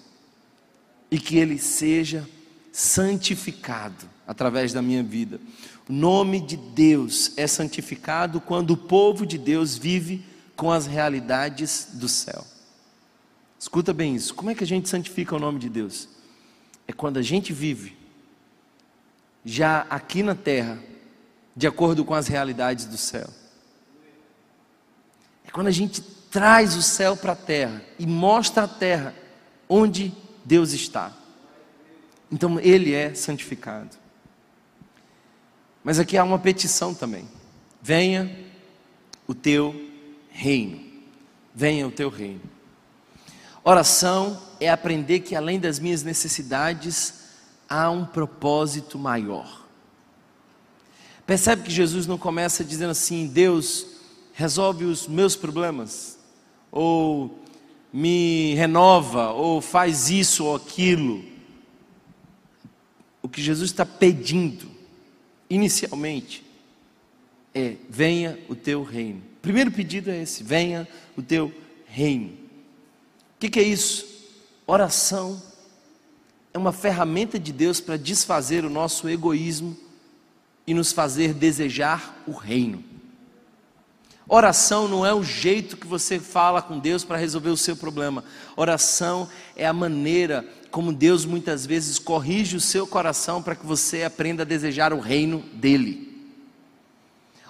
[1.11, 2.27] e que ele seja
[2.71, 5.39] santificado através da minha vida.
[5.87, 10.23] O nome de Deus é santificado quando o povo de Deus vive
[10.55, 12.45] com as realidades do céu.
[13.59, 14.33] Escuta bem isso.
[14.33, 16.07] Como é que a gente santifica o nome de Deus?
[16.87, 17.97] É quando a gente vive
[19.43, 20.79] já aqui na terra,
[21.59, 23.27] de acordo com as realidades do céu.
[25.45, 29.13] É quando a gente traz o céu para a terra e mostra a terra
[29.67, 30.13] onde
[30.45, 31.11] Deus está.
[32.31, 33.97] Então ele é santificado.
[35.83, 37.27] Mas aqui há uma petição também.
[37.81, 38.33] Venha
[39.27, 39.75] o teu
[40.29, 40.79] reino.
[41.53, 42.41] Venha o teu reino.
[43.65, 47.15] Oração é aprender que além das minhas necessidades
[47.67, 49.67] há um propósito maior.
[51.29, 53.85] Percebe que Jesus não começa dizendo assim: Deus,
[54.33, 56.17] resolve os meus problemas,
[56.71, 57.43] ou
[57.93, 61.23] me renova, ou faz isso ou aquilo.
[63.21, 64.65] O que Jesus está pedindo,
[65.47, 66.43] inicialmente,
[67.53, 69.21] é: venha o teu reino.
[69.37, 71.53] O primeiro pedido é esse: venha o teu
[71.85, 72.29] reino.
[73.35, 74.03] O que, que é isso?
[74.65, 75.39] Oração
[76.51, 79.77] é uma ferramenta de Deus para desfazer o nosso egoísmo
[80.69, 82.83] e nos fazer desejar o reino.
[84.27, 88.23] Oração não é o jeito que você fala com Deus para resolver o seu problema.
[88.55, 94.03] Oração é a maneira como Deus muitas vezes corrige o seu coração para que você
[94.03, 96.29] aprenda a desejar o reino dele.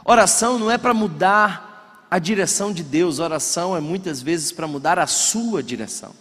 [0.06, 4.98] Oração não é para mudar a direção de Deus, oração é muitas vezes para mudar
[4.98, 6.16] a sua direção.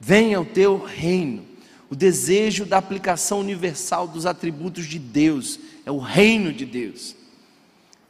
[0.00, 1.47] Venha o teu reino.
[1.90, 7.16] O desejo da aplicação universal dos atributos de Deus é o reino de Deus.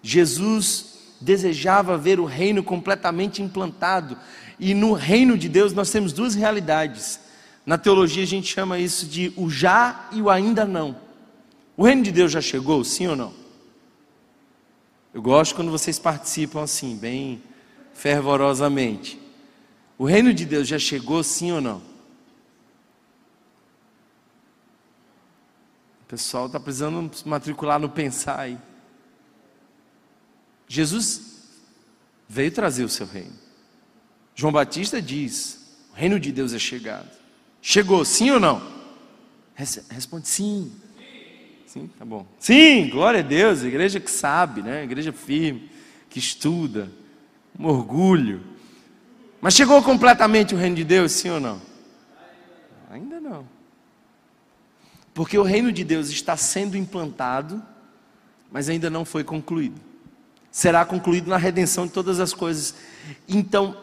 [0.02, 4.16] Jesus desejava ver o reino completamente implantado,
[4.58, 7.20] e no reino de Deus nós temos duas realidades.
[7.64, 10.96] Na teologia a gente chama isso de o já e o ainda não.
[11.76, 13.32] O reino de Deus já chegou, sim ou não?
[15.14, 17.42] Eu gosto quando vocês participam assim, bem
[17.94, 19.18] fervorosamente.
[19.96, 21.87] O reino de Deus já chegou, sim ou não?
[26.08, 28.56] O pessoal está precisando matricular no pensar aí.
[30.66, 31.50] Jesus
[32.26, 33.34] veio trazer o seu reino.
[34.34, 37.10] João Batista diz: o reino de Deus é chegado.
[37.60, 38.66] Chegou, sim ou não?
[39.54, 40.72] Responde sim.
[41.66, 42.26] Sim, tá bom.
[42.38, 44.84] Sim, glória a Deus, igreja que sabe, né?
[44.84, 45.70] Igreja firme,
[46.08, 46.90] que estuda,
[47.58, 48.42] um orgulho.
[49.42, 51.60] Mas chegou completamente o reino de Deus, sim ou não?
[52.90, 53.57] Ainda não.
[55.18, 57.60] Porque o reino de Deus está sendo implantado,
[58.52, 59.80] mas ainda não foi concluído.
[60.48, 62.76] Será concluído na redenção de todas as coisas.
[63.26, 63.76] Então,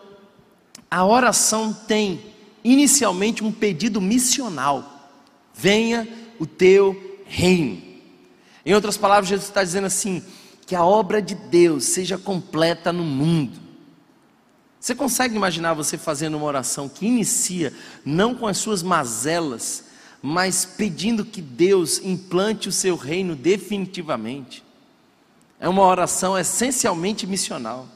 [0.90, 2.22] a oração tem
[2.64, 5.12] inicialmente um pedido missional:
[5.54, 6.08] venha
[6.40, 7.82] o teu reino.
[8.66, 10.24] Em outras palavras, Jesus está dizendo assim:
[10.66, 13.60] que a obra de Deus seja completa no mundo.
[14.80, 17.74] Você consegue imaginar você fazendo uma oração que inicia
[18.06, 19.85] não com as suas mazelas,
[20.26, 24.64] mas pedindo que Deus implante o seu reino definitivamente?
[25.60, 27.88] É uma oração essencialmente missional.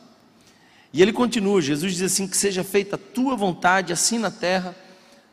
[0.93, 4.75] E ele continua, Jesus diz assim: que seja feita a tua vontade, assim na terra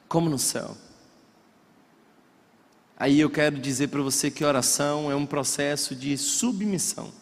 [0.09, 0.75] como no céu.
[2.99, 7.13] Aí eu quero dizer para você que oração é um processo de submissão.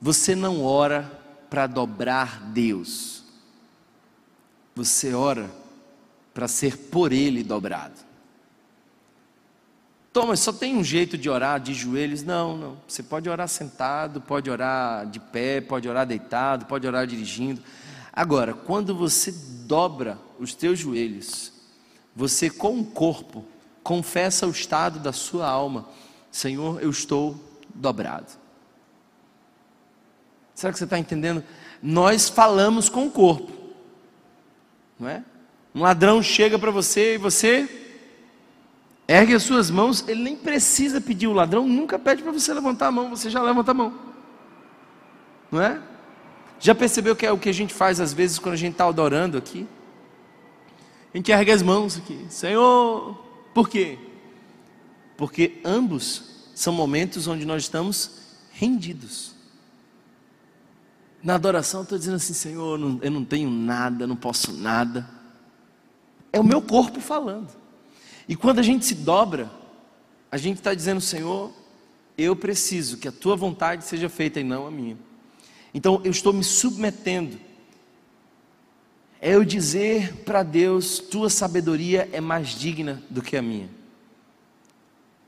[0.00, 1.02] Você não ora
[1.48, 3.22] para dobrar Deus.
[4.74, 5.59] Você ora
[6.32, 8.10] para ser por Ele dobrado.
[10.12, 12.22] Thomas, só tem um jeito de orar de joelhos?
[12.22, 12.76] Não, não.
[12.88, 17.62] Você pode orar sentado, pode orar de pé, pode orar deitado, pode orar dirigindo.
[18.12, 19.32] Agora, quando você
[19.66, 21.52] dobra os teus joelhos,
[22.14, 23.44] você com o corpo
[23.84, 25.88] confessa o estado da sua alma:
[26.30, 27.38] Senhor, eu estou
[27.72, 28.26] dobrado.
[30.54, 31.44] Será que você está entendendo?
[31.80, 33.52] Nós falamos com o corpo,
[34.98, 35.24] não é?
[35.74, 37.68] Um ladrão chega para você e você
[39.06, 42.88] ergue as suas mãos, ele nem precisa pedir, o ladrão nunca pede para você levantar
[42.88, 43.92] a mão, você já levanta a mão,
[45.50, 45.80] não é?
[46.60, 48.86] Já percebeu que é o que a gente faz às vezes quando a gente está
[48.86, 49.66] adorando aqui?
[51.12, 53.14] A gente ergue as mãos aqui, Senhor,
[53.52, 53.98] por quê?
[55.16, 58.20] Porque ambos são momentos onde nós estamos
[58.52, 59.34] rendidos.
[61.22, 65.19] Na adoração, estou dizendo assim: Senhor, eu não tenho nada, não posso nada.
[66.32, 67.50] É o meu corpo falando.
[68.28, 69.50] E quando a gente se dobra,
[70.30, 71.52] a gente está dizendo: Senhor,
[72.16, 74.96] eu preciso que a tua vontade seja feita e não a minha.
[75.74, 77.38] Então eu estou me submetendo.
[79.20, 83.68] É eu dizer para Deus: tua sabedoria é mais digna do que a minha.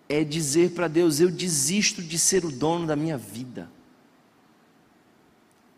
[0.09, 3.69] É dizer para Deus: eu desisto de ser o dono da minha vida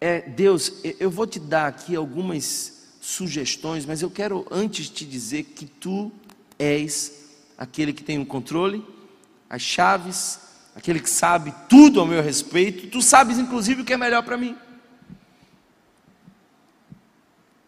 [0.05, 2.74] é, Deus, eu vou te dar aqui algumas
[3.05, 6.11] sugestões, mas eu quero antes te dizer que tu
[6.59, 7.27] és
[7.59, 8.83] aquele que tem o controle,
[9.49, 10.41] as chaves,
[10.75, 14.39] aquele que sabe tudo ao meu respeito, tu sabes inclusive o que é melhor para
[14.39, 14.57] mim.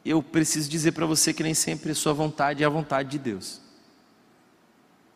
[0.02, 3.18] Eu preciso dizer para você que nem sempre a sua vontade é a vontade de
[3.18, 3.60] Deus.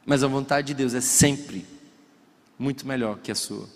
[0.04, 1.66] Mas a vontade de Deus é sempre
[2.58, 3.66] muito melhor que a sua.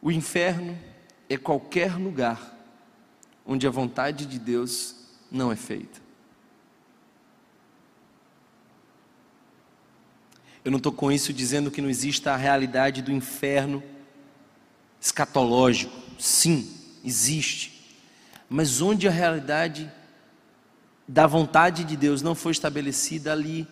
[0.00, 0.76] O inferno
[1.34, 2.54] é qualquer lugar
[3.46, 4.94] onde a vontade de Deus
[5.30, 6.00] não é feita.
[10.64, 13.82] Eu não estou com isso dizendo que não exista a realidade do inferno
[15.00, 15.96] escatológico.
[16.18, 16.70] Sim,
[17.02, 17.96] existe.
[18.48, 19.90] Mas onde a realidade
[21.08, 23.66] da vontade de Deus não foi estabelecida, ali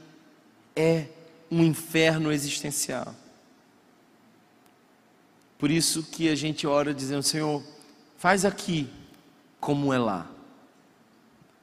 [0.74, 1.06] é
[1.50, 3.14] um inferno existencial.
[5.60, 7.62] Por isso que a gente ora dizendo: Senhor,
[8.16, 8.88] faz aqui
[9.60, 10.28] como é lá.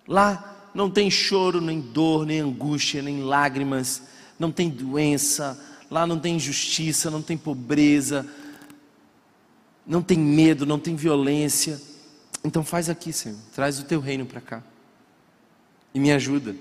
[0.07, 6.19] Lá não tem choro, nem dor, nem angústia, nem lágrimas não tem doença, lá não
[6.19, 8.25] tem injustiça, não tem pobreza,
[9.85, 11.81] não tem medo, não tem violência.
[12.43, 14.63] Então faz aqui, Senhor, traz o teu reino para cá
[15.93, 16.55] e me ajuda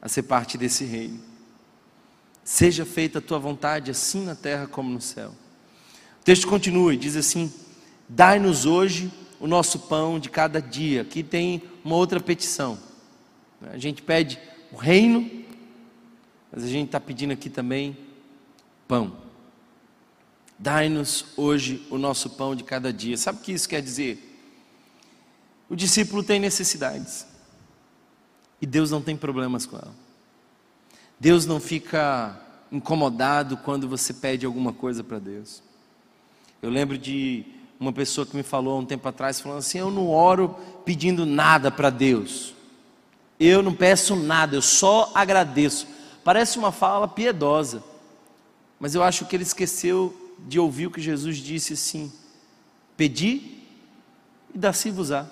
[0.00, 1.20] a ser parte desse reino.
[2.42, 5.34] Seja feita a tua vontade, assim na terra como no céu.
[6.28, 7.50] Texto continua e diz assim:
[8.06, 9.10] Dai-nos hoje
[9.40, 11.00] o nosso pão de cada dia.
[11.00, 12.78] Aqui tem uma outra petição.
[13.62, 14.38] A gente pede
[14.70, 15.26] o reino
[16.52, 17.96] mas a gente está pedindo aqui também
[18.86, 19.16] pão.
[20.58, 23.16] Dai-nos hoje o nosso pão de cada dia.
[23.16, 24.22] Sabe o que isso quer dizer?
[25.66, 27.26] O discípulo tem necessidades.
[28.60, 29.94] E Deus não tem problemas com ela.
[31.18, 32.38] Deus não fica
[32.70, 35.66] incomodado quando você pede alguma coisa para Deus.
[36.60, 37.44] Eu lembro de
[37.78, 41.24] uma pessoa que me falou há um tempo atrás, falando assim: Eu não oro pedindo
[41.24, 42.54] nada para Deus.
[43.38, 45.86] Eu não peço nada, eu só agradeço.
[46.24, 47.82] Parece uma fala piedosa,
[48.80, 52.12] mas eu acho que ele esqueceu de ouvir o que Jesus disse assim:
[52.96, 53.62] Pedi
[54.52, 55.26] e dá-se-vos-á.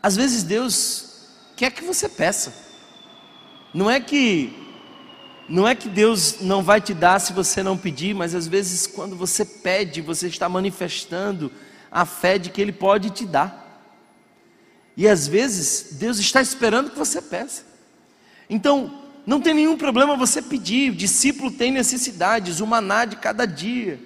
[0.00, 2.54] Às vezes Deus quer que você peça.
[3.74, 4.67] Não é que
[5.48, 8.86] não é que Deus não vai te dar se você não pedir, mas às vezes
[8.86, 11.50] quando você pede, você está manifestando
[11.90, 13.66] a fé de que ele pode te dar.
[14.96, 17.64] E às vezes Deus está esperando que você peça.
[18.50, 23.46] Então, não tem nenhum problema você pedir, o discípulo tem necessidades, o maná de cada
[23.46, 24.00] dia.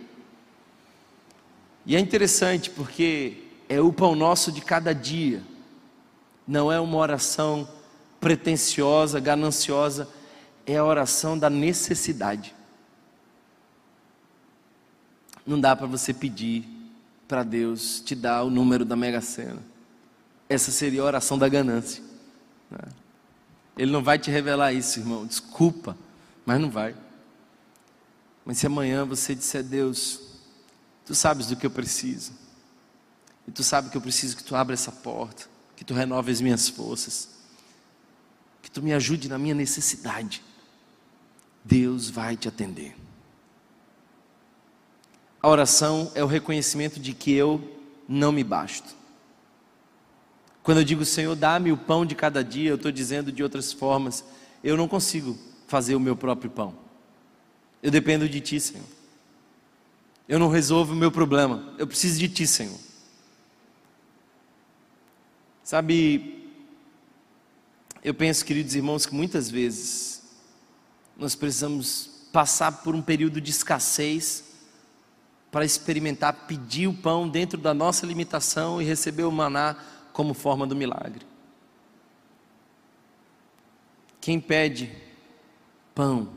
[1.84, 5.42] E é interessante porque é o pão nosso de cada dia,
[6.46, 7.68] não é uma oração
[8.20, 10.08] pretensiosa, gananciosa,
[10.66, 12.54] é a oração da necessidade.
[15.46, 16.68] Não dá para você pedir
[17.26, 19.62] para Deus te dar o número da Mega Sena.
[20.48, 22.02] Essa seria a oração da ganância.
[22.70, 22.78] Né?
[23.76, 25.26] Ele não vai te revelar isso, irmão.
[25.26, 25.96] Desculpa,
[26.44, 26.94] mas não vai.
[28.44, 30.20] Mas se amanhã você disser, Deus,
[31.06, 32.32] tu sabes do que eu preciso.
[33.48, 36.40] E tu sabes que eu preciso que tu abra essa porta, que tu renove as
[36.40, 37.30] minhas forças,
[38.60, 40.42] que tu me ajude na minha necessidade.
[41.64, 42.96] Deus vai te atender.
[45.42, 48.94] A oração é o reconhecimento de que eu não me basto.
[50.62, 53.72] Quando eu digo, Senhor, dá-me o pão de cada dia, eu estou dizendo de outras
[53.72, 54.24] formas,
[54.62, 56.74] eu não consigo fazer o meu próprio pão.
[57.82, 58.86] Eu dependo de Ti, Senhor.
[60.28, 62.78] Eu não resolvo o meu problema, eu preciso de Ti, Senhor.
[65.64, 66.48] Sabe,
[68.04, 70.11] eu penso, queridos irmãos, que muitas vezes
[71.16, 74.44] nós precisamos passar por um período de escassez
[75.50, 79.76] para experimentar pedir o pão dentro da nossa limitação e receber o maná
[80.12, 81.26] como forma do milagre.
[84.18, 84.90] Quem pede
[85.94, 86.30] pão,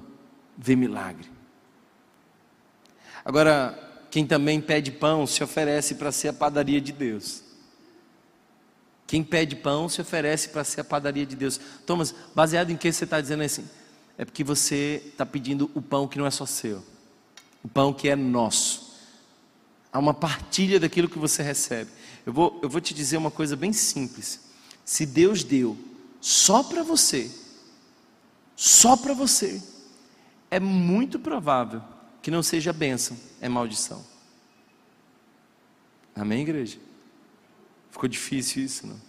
[0.58, 1.30] vê milagre.
[3.24, 7.44] Agora, quem também pede pão se oferece para ser a padaria de Deus.
[9.08, 11.60] Quem pede pão se oferece para ser a padaria de Deus.
[11.86, 13.68] Thomas, baseado em que você está dizendo assim?
[14.18, 16.84] É porque você está pedindo o pão que não é só seu,
[17.64, 18.96] o pão que é nosso.
[19.92, 21.90] Há uma partilha daquilo que você recebe.
[22.26, 24.42] Eu vou, eu vou te dizer uma coisa bem simples.
[24.84, 25.78] Se Deus deu
[26.20, 27.32] só para você,
[28.56, 29.62] só para você,
[30.50, 31.82] é muito provável
[32.22, 34.06] que não seja bênção, é maldição.
[36.16, 36.78] Amém, igreja?
[37.92, 39.00] Ficou difícil isso, não?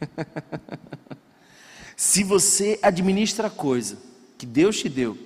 [2.00, 3.98] Se você administra a coisa
[4.38, 5.18] que Deus te deu,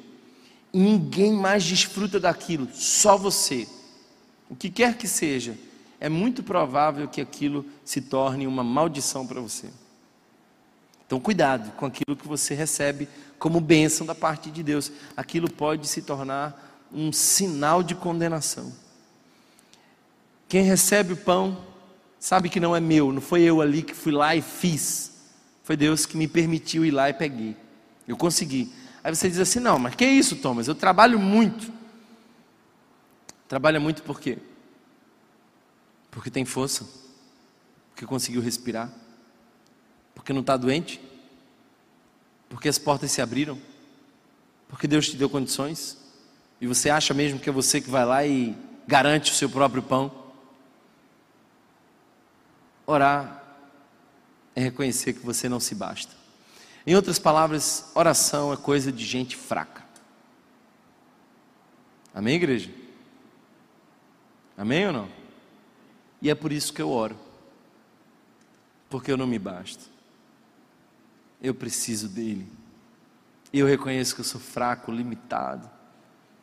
[0.72, 3.68] e ninguém mais desfruta daquilo, só você,
[4.50, 5.56] o que quer que seja,
[6.00, 9.70] é muito provável que aquilo se torne uma maldição para você.
[11.06, 13.08] Então, cuidado com aquilo que você recebe
[13.38, 14.90] como bênção da parte de Deus.
[15.16, 18.72] Aquilo pode se tornar um sinal de condenação.
[20.48, 21.56] Quem recebe o pão
[22.18, 25.13] sabe que não é meu, não foi eu ali que fui lá e fiz.
[25.64, 27.56] Foi Deus que me permitiu ir lá e peguei.
[28.06, 28.70] Eu consegui.
[29.02, 30.68] Aí você diz assim: não, mas que isso, Thomas?
[30.68, 31.72] Eu trabalho muito.
[33.48, 34.38] Trabalha muito por quê?
[36.10, 36.86] Porque tem força,
[37.90, 38.92] porque conseguiu respirar,
[40.14, 41.00] porque não está doente,
[42.48, 43.58] porque as portas se abriram,
[44.68, 45.98] porque Deus te deu condições,
[46.60, 48.56] e você acha mesmo que é você que vai lá e
[48.86, 50.12] garante o seu próprio pão.
[52.86, 53.43] Orar
[54.54, 56.14] é reconhecer que você não se basta.
[56.86, 59.82] Em outras palavras, oração é coisa de gente fraca.
[62.14, 62.70] Amém, igreja?
[64.56, 65.08] Amém ou não?
[66.22, 67.18] E é por isso que eu oro.
[68.88, 69.84] Porque eu não me basto.
[71.42, 72.46] Eu preciso dele.
[73.52, 75.68] Eu reconheço que eu sou fraco, limitado.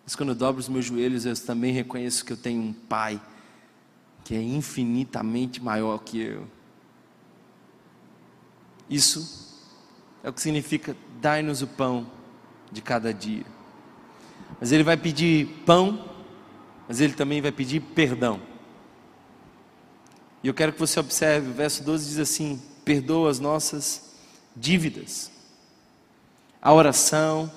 [0.04, 3.22] Mas quando eu dobro os meus joelhos, eu também reconheço que eu tenho um Pai
[4.24, 6.48] que é infinitamente maior que eu.
[8.92, 9.56] Isso
[10.22, 12.06] é o que significa dai-nos o pão
[12.70, 13.46] de cada dia.
[14.60, 16.10] Mas ele vai pedir pão,
[16.90, 18.42] mas ele também vai pedir perdão.
[20.44, 24.12] E eu quero que você observe, o verso 12 diz assim: perdoa as nossas
[24.56, 25.32] dívidas.
[26.62, 27.50] A oração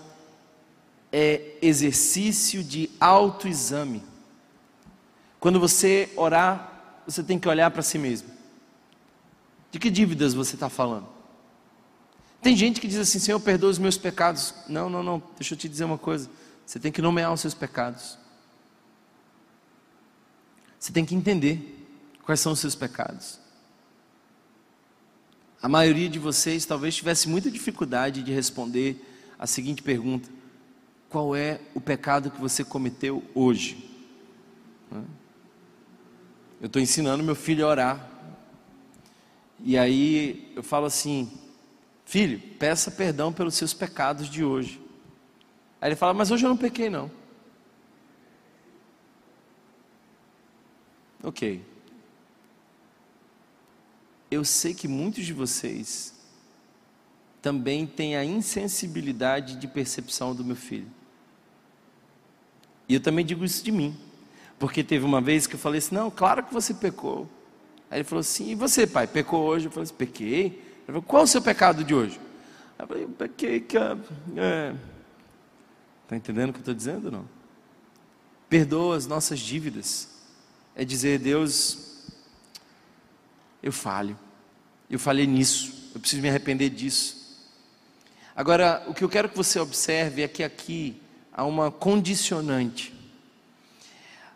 [1.12, 4.02] é exercício de autoexame.
[5.40, 8.28] Quando você orar, você tem que olhar para si mesmo.
[9.70, 11.13] De que dívidas você está falando?
[12.44, 14.52] Tem gente que diz assim: Senhor, perdoa os meus pecados.
[14.68, 15.22] Não, não, não.
[15.38, 16.28] Deixa eu te dizer uma coisa.
[16.66, 18.18] Você tem que nomear os seus pecados.
[20.78, 21.88] Você tem que entender
[22.22, 23.40] quais são os seus pecados.
[25.62, 29.02] A maioria de vocês talvez tivesse muita dificuldade de responder
[29.38, 30.28] a seguinte pergunta:
[31.08, 33.90] Qual é o pecado que você cometeu hoje?
[36.60, 38.10] Eu estou ensinando meu filho a orar.
[39.60, 41.32] E aí eu falo assim:
[42.04, 44.80] Filho, peça perdão pelos seus pecados de hoje.
[45.80, 47.10] Aí ele fala: Mas hoje eu não pequei, não.
[51.22, 51.64] Ok.
[54.30, 56.14] Eu sei que muitos de vocês
[57.40, 60.90] também têm a insensibilidade de percepção do meu filho.
[62.88, 63.96] E eu também digo isso de mim.
[64.58, 67.28] Porque teve uma vez que eu falei assim: Não, claro que você pecou.
[67.90, 69.66] Aí ele falou assim: E você, pai, pecou hoje?
[69.66, 70.73] Eu falei assim: Pequei.
[70.86, 72.20] Falei, Qual é o seu pecado de hoje?
[72.78, 73.76] Eu falei, pequei que.
[73.76, 73.98] Está
[74.36, 74.74] é...
[76.06, 77.26] Tá entendendo o que eu estou dizendo não?
[78.48, 80.08] Perdoa as nossas dívidas.
[80.74, 82.04] É dizer, Deus,
[83.62, 84.18] eu falho.
[84.90, 85.90] Eu falhei nisso.
[85.94, 87.24] Eu preciso me arrepender disso.
[88.36, 91.00] Agora, o que eu quero que você observe é que aqui
[91.32, 92.92] há uma condicionante.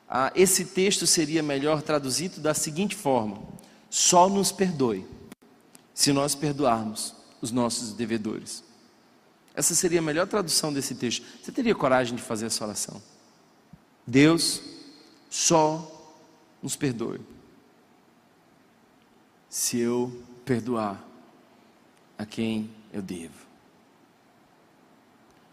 [0.09, 3.43] Ah, esse texto seria melhor traduzido da seguinte forma:
[3.91, 5.18] só nos perdoe
[5.99, 8.63] se nós perdoarmos os nossos devedores.
[9.53, 11.27] Essa seria a melhor tradução desse texto.
[11.43, 13.03] Você teria coragem de fazer essa oração?
[14.07, 14.63] Deus
[15.29, 16.17] só
[16.63, 17.21] nos perdoe
[19.51, 21.05] se eu perdoar
[22.17, 23.49] a quem eu devo.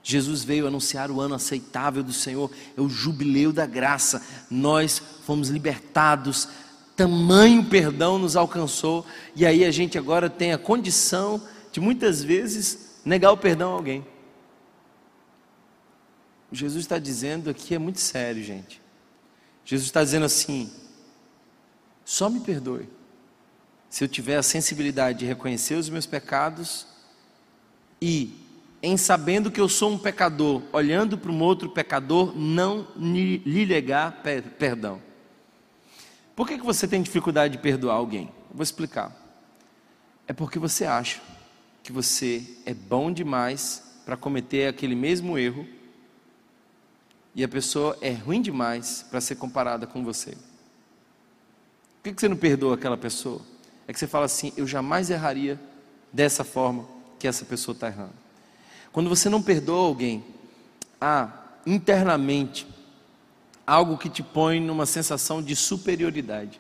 [0.03, 4.23] Jesus veio anunciar o ano aceitável do Senhor, é o jubileu da graça.
[4.51, 6.47] Nós fomos libertados
[6.95, 11.41] tamanho perdão nos alcançou, e aí a gente agora tem a condição
[11.71, 14.05] de muitas vezes negar o perdão a alguém.
[16.51, 18.81] Jesus está dizendo aqui é muito sério, gente.
[19.65, 20.71] Jesus está dizendo assim:
[22.05, 22.87] só me perdoe
[23.89, 26.87] se eu tiver a sensibilidade de reconhecer os meus pecados
[28.01, 28.33] e,
[28.81, 34.21] em sabendo que eu sou um pecador, olhando para um outro pecador, não lhe negar
[34.59, 35.01] perdão.
[36.35, 38.25] Por que, que você tem dificuldade de perdoar alguém?
[38.49, 39.15] Eu vou explicar.
[40.27, 41.21] É porque você acha
[41.81, 45.65] que você é bom demais para cometer aquele mesmo erro
[47.33, 50.31] e a pessoa é ruim demais para ser comparada com você.
[50.31, 53.41] Por que, que você não perdoa aquela pessoa?
[53.87, 55.59] É que você fala assim: eu jamais erraria
[56.11, 56.85] dessa forma
[57.19, 58.13] que essa pessoa está errando.
[58.91, 60.23] Quando você não perdoa alguém,
[60.99, 61.29] há
[61.65, 62.67] internamente
[63.65, 66.59] algo que te põe numa sensação de superioridade.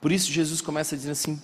[0.00, 1.40] Por isso Jesus começa dizendo assim: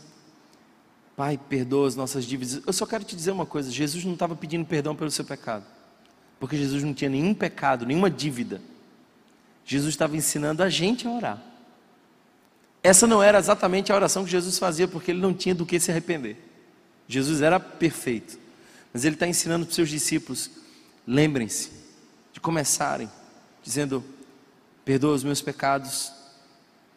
[1.17, 2.61] Pai, perdoa as nossas dívidas.
[2.67, 5.65] Eu só quero te dizer uma coisa: Jesus não estava pedindo perdão pelo seu pecado,
[6.39, 8.61] porque Jesus não tinha nenhum pecado, nenhuma dívida.
[9.65, 11.43] Jesus estava ensinando a gente a orar.
[12.83, 15.79] Essa não era exatamente a oração que Jesus fazia, porque ele não tinha do que
[15.79, 16.37] se arrepender.
[17.07, 18.39] Jesus era perfeito,
[18.93, 20.51] mas ele está ensinando para os seus discípulos:
[21.07, 21.71] lembrem-se
[22.33, 23.09] de começarem
[23.63, 24.03] dizendo:
[24.89, 26.11] perdoa os meus pecados,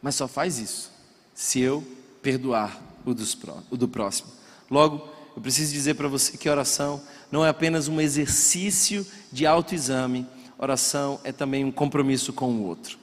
[0.02, 0.90] mas só faz isso
[1.36, 1.86] se eu
[2.22, 3.38] perdoar o, dos,
[3.70, 4.32] o do próximo.
[4.70, 10.26] Logo, eu preciso dizer para você que oração não é apenas um exercício de autoexame,
[10.58, 12.98] oração é também um compromisso com o outro.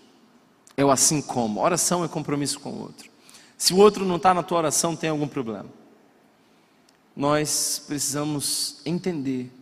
[0.74, 1.60] É o assim como.
[1.60, 3.10] Oração é compromisso com o outro.
[3.58, 5.68] Se o outro não está na tua oração, tem algum problema.
[7.14, 9.52] Nós precisamos entender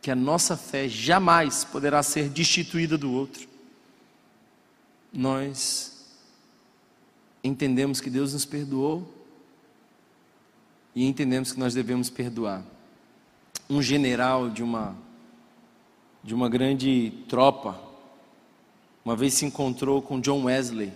[0.00, 3.57] que a nossa fé jamais poderá ser destituída do outro.
[5.12, 6.06] Nós
[7.42, 9.12] entendemos que Deus nos perdoou
[10.94, 12.62] e entendemos que nós devemos perdoar.
[13.68, 14.96] Um general de uma
[16.22, 17.80] de uma grande tropa
[19.04, 20.92] uma vez se encontrou com John Wesley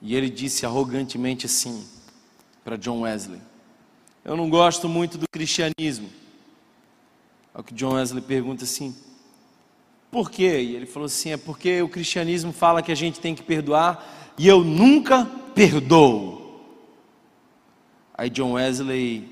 [0.00, 1.84] e ele disse arrogantemente assim
[2.62, 3.40] para John Wesley:
[4.24, 6.08] Eu não gosto muito do cristianismo.
[7.52, 8.94] Ao que John Wesley pergunta assim:
[10.14, 10.60] Por quê?
[10.60, 14.32] E ele falou assim: É porque o cristianismo fala que a gente tem que perdoar
[14.38, 16.62] e eu nunca perdoo.
[18.16, 19.28] Aí John Wesley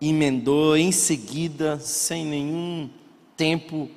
[0.00, 2.90] emendou em seguida, sem nenhum
[3.36, 3.88] tempo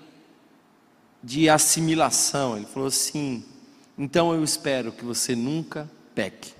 [1.23, 2.55] de assimilação.
[2.55, 3.43] Ele falou assim:
[3.97, 6.53] então eu espero que você nunca peque.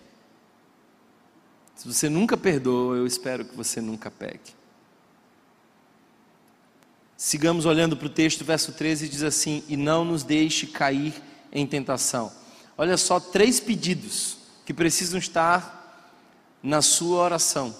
[1.76, 4.59] Se você nunca perdoa, eu espero que você nunca peque.
[7.22, 11.14] Sigamos olhando para o texto, verso 13 diz assim: E não nos deixe cair
[11.52, 12.32] em tentação.
[12.78, 16.08] Olha só, três pedidos que precisam estar
[16.64, 17.76] na sua oração.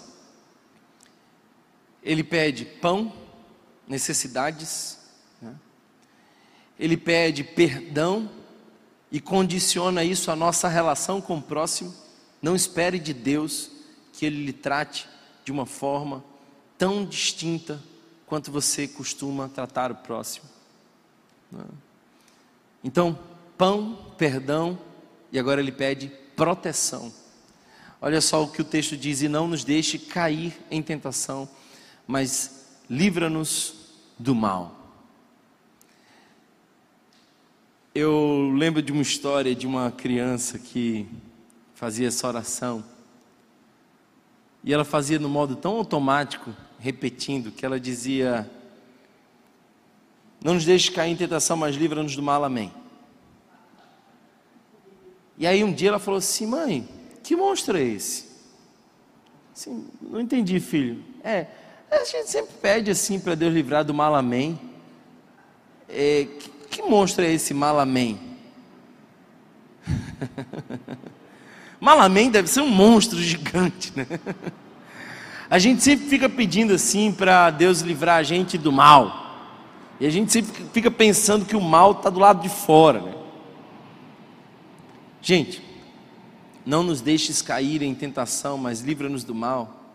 [2.04, 3.14] Ele pede pão,
[3.88, 5.00] necessidades,
[5.42, 5.56] né?
[6.78, 8.30] ele pede perdão
[9.10, 11.96] e condiciona isso à nossa relação com o próximo.
[12.42, 13.72] Não espere de Deus
[14.12, 15.08] que Ele lhe trate
[15.46, 16.22] de uma forma
[16.78, 17.82] tão distinta
[18.30, 20.48] quanto você costuma tratar o próximo.
[21.52, 21.66] Né?
[22.84, 23.18] Então,
[23.58, 24.78] pão, perdão,
[25.32, 27.12] e agora ele pede proteção.
[28.00, 31.50] Olha só o que o texto diz: e não nos deixe cair em tentação,
[32.08, 33.74] mas livra-nos
[34.18, 34.76] do mal.
[37.94, 41.08] Eu lembro de uma história de uma criança que
[41.74, 42.86] fazia essa oração.
[44.64, 48.50] E ela fazia no modo tão automático, repetindo, que ela dizia:
[50.44, 52.72] Não nos deixe cair em tentação, mas livra-nos do mal, amém.
[55.38, 56.88] E aí um dia ela falou assim: Mãe,
[57.24, 58.30] que monstro é esse?
[59.56, 61.04] Assim, não entendi, filho.
[61.24, 61.48] É,
[61.92, 64.60] a gente sempre pede assim para Deus livrar do mal, amém.
[65.88, 68.20] É, que, que monstro é esse malamém?
[71.80, 74.06] malamém deve ser um monstro gigante, né?
[75.50, 79.28] A gente sempre fica pedindo assim para Deus livrar a gente do mal.
[80.00, 83.02] E a gente sempre fica pensando que o mal está do lado de fora.
[83.02, 83.16] Né?
[85.22, 85.64] Gente,
[86.64, 89.86] não nos deixes cair em tentação, mas livra-nos do mal.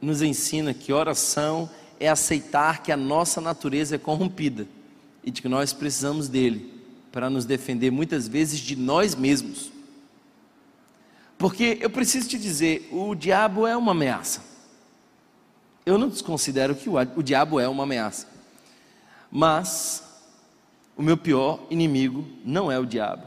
[0.00, 4.66] Nos ensina que oração é aceitar que a nossa natureza é corrompida
[5.24, 9.72] e de que nós precisamos dele para nos defender muitas vezes de nós mesmos.
[11.38, 14.49] Porque eu preciso te dizer, o diabo é uma ameaça.
[15.90, 18.28] Eu não desconsidero que o, o diabo é uma ameaça.
[19.30, 20.04] Mas
[20.96, 23.24] o meu pior inimigo não é o diabo.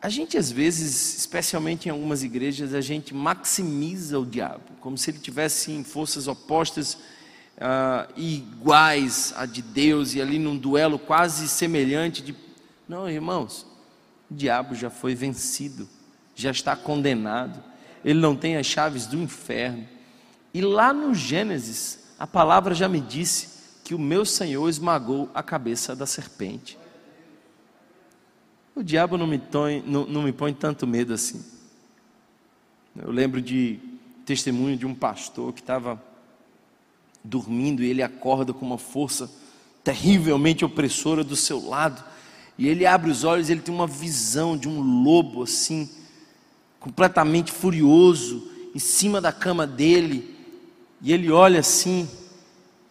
[0.00, 5.10] A gente às vezes, especialmente em algumas igrejas, a gente maximiza o diabo, como se
[5.10, 11.48] ele tivesse em forças opostas uh, iguais a de Deus e ali num duelo quase
[11.48, 12.34] semelhante de
[12.88, 13.66] não, irmãos,
[14.30, 15.88] o diabo já foi vencido,
[16.36, 17.62] já está condenado.
[18.04, 19.95] Ele não tem as chaves do inferno.
[20.56, 23.48] E lá no Gênesis, a palavra já me disse
[23.84, 26.78] que o meu Senhor esmagou a cabeça da serpente.
[28.74, 31.44] O diabo não me, põe, não, não me põe tanto medo assim.
[32.96, 33.78] Eu lembro de
[34.24, 36.02] testemunho de um pastor que estava
[37.22, 39.30] dormindo e ele acorda com uma força
[39.84, 42.02] terrivelmente opressora do seu lado.
[42.56, 45.90] E ele abre os olhos, e ele tem uma visão de um lobo assim,
[46.80, 50.34] completamente furioso, em cima da cama dele.
[51.00, 52.08] E ele olha assim,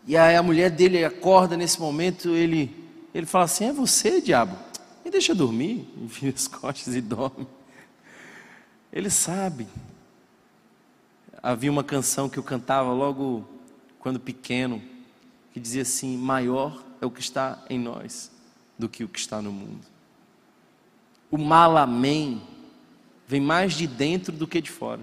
[0.08, 2.84] e aí a mulher dele acorda nesse momento, ele
[3.14, 4.58] ele fala assim: "É você, diabo?"
[5.04, 7.48] Me deixa dormir, enfia as costas e dorme.
[8.92, 9.68] Ele sabe.
[11.42, 13.48] Havia uma canção que eu cantava logo
[14.00, 14.82] quando pequeno,
[15.54, 18.32] que dizia assim: maior é o que está em nós
[18.78, 19.86] do que o que está no mundo.
[21.32, 22.42] O malamém
[23.28, 25.02] vem mais de dentro do que de fora.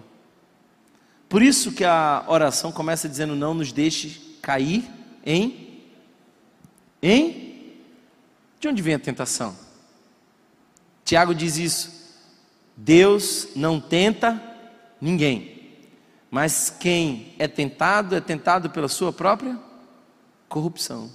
[1.32, 4.84] Por isso que a oração começa dizendo: não nos deixe cair
[5.24, 5.80] em.
[7.02, 7.72] Em?
[8.60, 9.56] De onde vem a tentação?
[11.02, 11.90] Tiago diz isso.
[12.76, 14.42] Deus não tenta
[15.00, 15.70] ninguém,
[16.30, 19.58] Mas quem é tentado é tentado pela sua própria
[20.50, 21.10] corrupção.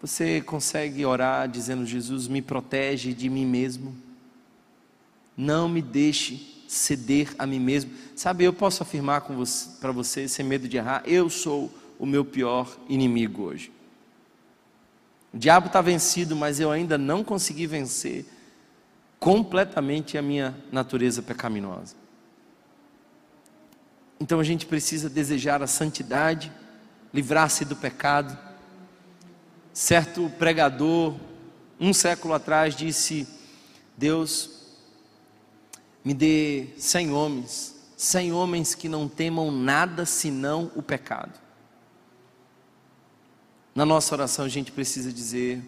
[0.00, 3.96] Você consegue orar dizendo: Jesus, me protege de mim mesmo.
[5.36, 7.92] Não me deixe ceder a mim mesmo.
[8.16, 12.24] Sabe, eu posso afirmar você, para você, sem medo de errar, eu sou o meu
[12.24, 13.70] pior inimigo hoje.
[15.32, 18.24] O diabo está vencido, mas eu ainda não consegui vencer
[19.18, 21.94] completamente a minha natureza pecaminosa.
[24.18, 26.50] Então a gente precisa desejar a santidade,
[27.12, 28.36] livrar-se do pecado.
[29.74, 31.14] Certo pregador,
[31.78, 33.26] um século atrás, disse:
[33.96, 34.51] Deus,
[36.04, 41.40] me dê cem homens, cem homens que não temam nada senão o pecado.
[43.74, 45.62] Na nossa oração a gente precisa dizer: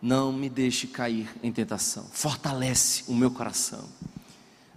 [0.00, 2.04] não me deixe cair em tentação.
[2.12, 3.84] Fortalece o meu coração.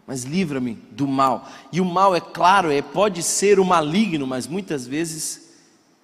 [0.05, 1.47] Mas livra-me do mal.
[1.71, 5.51] E o mal, é claro, é, pode ser o maligno, mas muitas vezes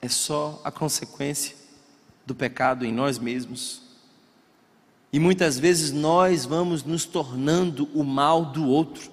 [0.02, 1.56] é só a consequência
[2.26, 3.82] do pecado em nós mesmos.
[5.12, 9.10] E muitas vezes nós vamos nos tornando o mal do outro.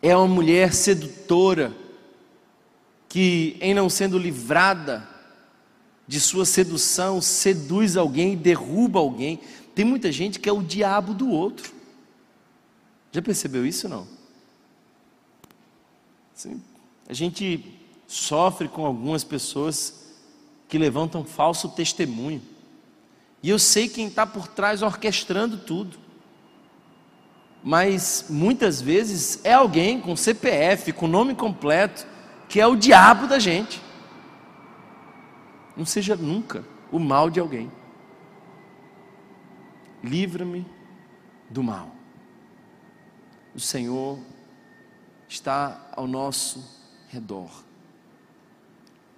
[0.00, 1.72] É uma mulher sedutora
[3.08, 5.08] que, em não sendo livrada
[6.06, 9.40] de sua sedução, seduz alguém, derruba alguém.
[9.74, 11.72] Tem muita gente que é o diabo do outro.
[13.10, 14.06] Já percebeu isso não?
[16.34, 16.60] Sim.
[17.08, 17.64] A gente
[18.06, 20.14] sofre com algumas pessoas
[20.68, 22.42] que levantam falso testemunho.
[23.42, 25.98] E eu sei quem está por trás orquestrando tudo.
[27.64, 32.06] Mas muitas vezes é alguém com CPF, com nome completo,
[32.48, 33.82] que é o diabo da gente.
[35.76, 37.70] Não seja nunca o mal de alguém.
[40.02, 40.66] Livra-me
[41.48, 41.90] do mal.
[43.54, 44.18] O Senhor
[45.28, 47.50] está ao nosso redor,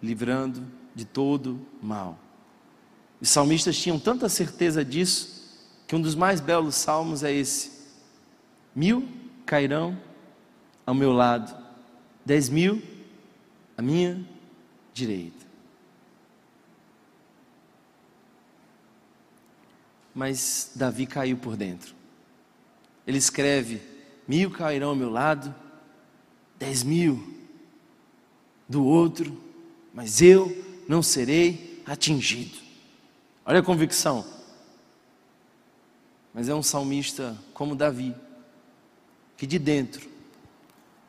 [0.02, 2.18] livrando de todo mal.
[3.24, 5.48] Os salmistas tinham tanta certeza disso,
[5.86, 7.70] que um dos mais belos salmos é esse:
[8.76, 9.08] Mil
[9.46, 9.98] cairão
[10.84, 11.56] ao meu lado,
[12.22, 12.82] dez mil
[13.78, 14.22] à minha
[14.92, 15.44] direita
[20.14, 21.94] mas Davi caiu por dentro.
[23.06, 23.80] Ele escreve:
[24.28, 25.52] mil cairão ao meu lado,
[26.58, 27.34] dez mil
[28.68, 29.36] do outro,
[29.94, 30.54] mas eu
[30.86, 32.63] não serei atingido.
[33.44, 34.24] Olha a convicção.
[36.32, 38.14] Mas é um salmista como Davi,
[39.36, 40.14] que de dentro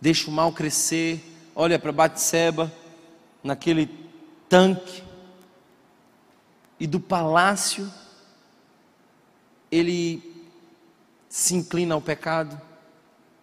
[0.06, 1.20] deixa o mal crescer,
[1.56, 2.72] olha para Batseba,
[3.44, 3.90] naquele
[4.48, 5.04] tanque,
[6.80, 7.92] e do palácio
[9.72, 10.46] ele
[11.28, 12.60] se inclina ao pecado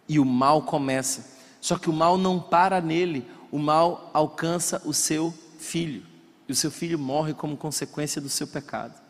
[0.08, 1.36] e o mal começa.
[1.60, 6.11] Só que o mal não para nele, o mal alcança o seu filho.
[6.52, 9.00] O seu filho morre como consequência do seu pecado.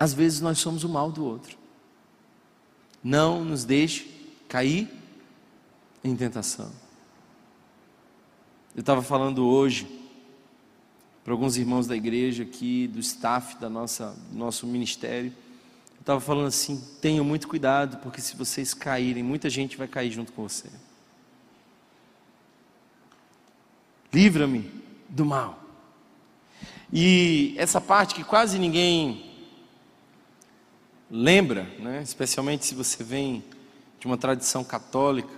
[0.00, 1.58] Às vezes nós somos o mal do outro.
[3.04, 4.08] Não nos deixe
[4.48, 4.88] cair
[6.02, 6.72] em tentação.
[8.74, 9.86] Eu estava falando hoje
[11.22, 15.30] para alguns irmãos da igreja aqui, do staff da nossa, do nosso ministério.
[15.96, 20.10] Eu estava falando assim: tenham muito cuidado, porque se vocês caírem, muita gente vai cair
[20.10, 20.70] junto com você.
[24.10, 24.77] Livra-me
[25.08, 25.58] do mal.
[26.92, 29.28] E essa parte que quase ninguém
[31.10, 32.02] lembra, né?
[32.02, 33.44] especialmente se você vem
[33.98, 35.32] de uma tradição católica,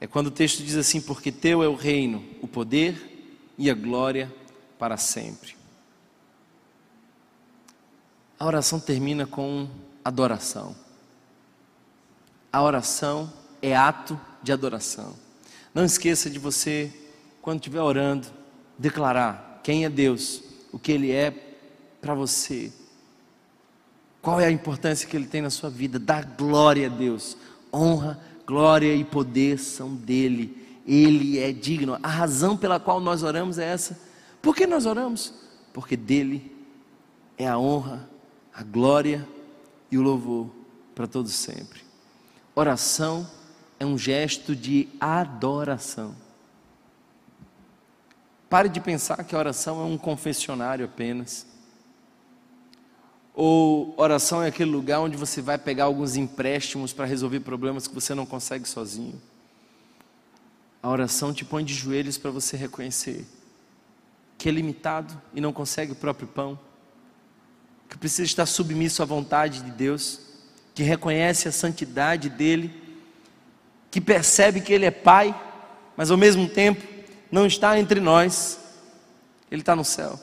[0.00, 3.74] é quando o texto diz assim: Porque teu é o reino, o poder e a
[3.74, 4.32] glória
[4.78, 5.56] para sempre.
[8.38, 9.68] A oração termina com
[10.04, 10.74] adoração.
[12.52, 13.32] A oração
[13.62, 15.16] é ato de adoração.
[15.72, 16.92] Não esqueça de você,
[17.42, 18.28] quando estiver orando,
[18.78, 21.30] declarar quem é Deus, o que Ele é
[22.00, 22.72] para você,
[24.22, 27.36] qual é a importância que Ele tem na sua vida, dar glória a Deus,
[27.70, 31.98] honra, glória e poder são dele, Ele é digno.
[32.02, 34.12] A razão pela qual nós oramos é essa
[34.42, 35.32] por que nós oramos?
[35.72, 36.50] Porque dele
[37.38, 38.10] é a honra,
[38.52, 39.26] a glória
[39.90, 40.50] e o louvor
[40.94, 41.80] para todos sempre.
[42.54, 43.26] Oração
[43.78, 46.14] é um gesto de adoração.
[48.52, 51.46] Pare de pensar que a oração é um confessionário apenas.
[53.34, 57.94] Ou oração é aquele lugar onde você vai pegar alguns empréstimos para resolver problemas que
[57.94, 59.18] você não consegue sozinho.
[60.82, 63.24] A oração te põe de joelhos para você reconhecer
[64.36, 66.60] que é limitado e não consegue o próprio pão,
[67.88, 70.20] que precisa estar submisso à vontade de Deus,
[70.74, 72.70] que reconhece a santidade dele,
[73.90, 75.34] que percebe que ele é Pai,
[75.96, 76.91] mas ao mesmo tempo
[77.32, 78.60] não está entre nós,
[79.50, 80.20] ele está no céu,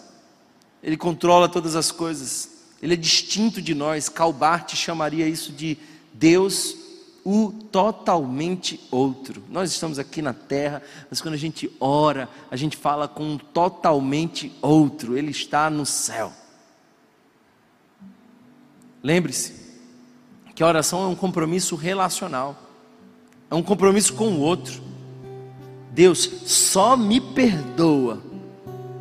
[0.82, 2.50] ele controla todas as coisas,
[2.82, 4.08] ele é distinto de nós.
[4.08, 5.78] Calbart chamaria isso de
[6.14, 6.78] Deus
[7.26, 9.44] o totalmente outro.
[9.50, 13.38] Nós estamos aqui na terra, mas quando a gente ora, a gente fala com um
[13.38, 16.32] totalmente outro, ele está no céu.
[19.04, 19.54] Lembre-se
[20.56, 22.56] que a oração é um compromisso relacional,
[23.50, 24.89] é um compromisso com o outro.
[26.00, 28.24] Deus só me perdoa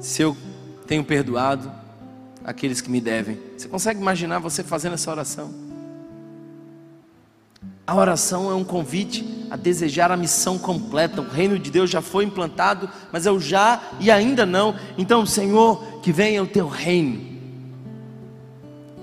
[0.01, 0.37] se eu
[0.85, 1.71] tenho perdoado
[2.43, 3.39] aqueles que me devem.
[3.57, 5.55] Você consegue imaginar você fazendo essa oração?
[7.87, 11.21] A oração é um convite a desejar a missão completa.
[11.21, 14.75] O reino de Deus já foi implantado, mas eu já e ainda não.
[14.99, 17.25] Então, Senhor, que venha o teu reino.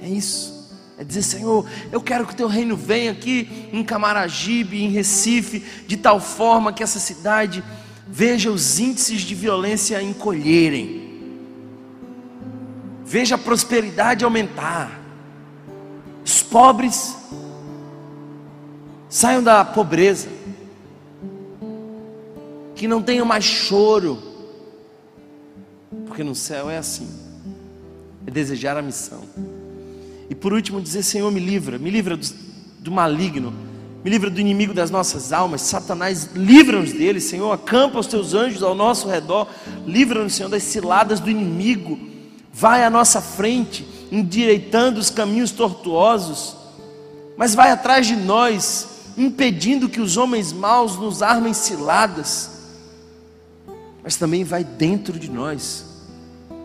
[0.01, 0.53] É isso.
[0.97, 5.63] É dizer, Senhor, eu quero que o teu reino venha aqui em Camaragibe, em Recife,
[5.87, 7.63] de tal forma que essa cidade
[8.07, 11.33] veja os índices de violência encolherem,
[13.03, 15.01] veja a prosperidade aumentar,
[16.23, 17.15] os pobres
[19.15, 20.27] Saiam da pobreza.
[22.75, 24.21] Que não tenham mais choro.
[26.05, 27.07] Porque no céu é assim.
[28.27, 29.21] É desejar a missão.
[30.29, 32.27] E por último, dizer: Senhor, me livra, me livra do,
[32.79, 33.53] do maligno,
[34.05, 38.61] me livra do inimigo das nossas almas, Satanás, livra-nos dele, Senhor, acampa os teus anjos
[38.61, 39.47] ao nosso redor,
[39.83, 41.97] livra-nos, Senhor, das ciladas do inimigo,
[42.53, 46.55] vai à nossa frente, endireitando os caminhos tortuosos,
[47.35, 48.87] mas vai atrás de nós,
[49.17, 52.51] impedindo que os homens maus nos armem ciladas,
[54.03, 55.83] mas também vai dentro de nós,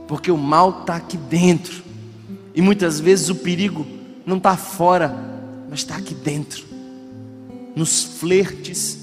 [0.07, 1.82] porque o mal está aqui dentro,
[2.55, 3.86] e muitas vezes o perigo
[4.26, 5.16] não está fora,
[5.70, 6.68] mas está aqui dentro,
[7.80, 8.98] nos flertes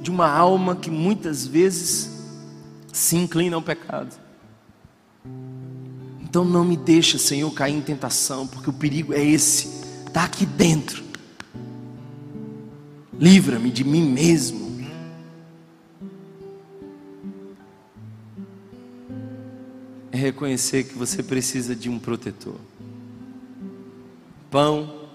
[0.00, 2.10] de uma alma que muitas vezes
[2.92, 4.16] se inclina ao pecado.
[6.22, 9.68] Então não me deixa, Senhor, cair em tentação, porque o perigo é esse,
[10.06, 11.12] está aqui dentro
[13.22, 14.62] livra-me de mim mesmo.
[20.10, 22.56] É reconhecer que você precisa de um protetor.
[24.50, 25.06] Pão,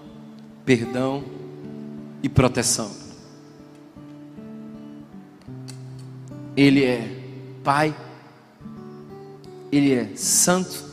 [0.64, 1.22] perdão
[2.22, 2.90] e proteção.
[6.56, 7.20] Ele é
[7.62, 7.94] Pai,
[9.70, 10.84] Ele é Santo,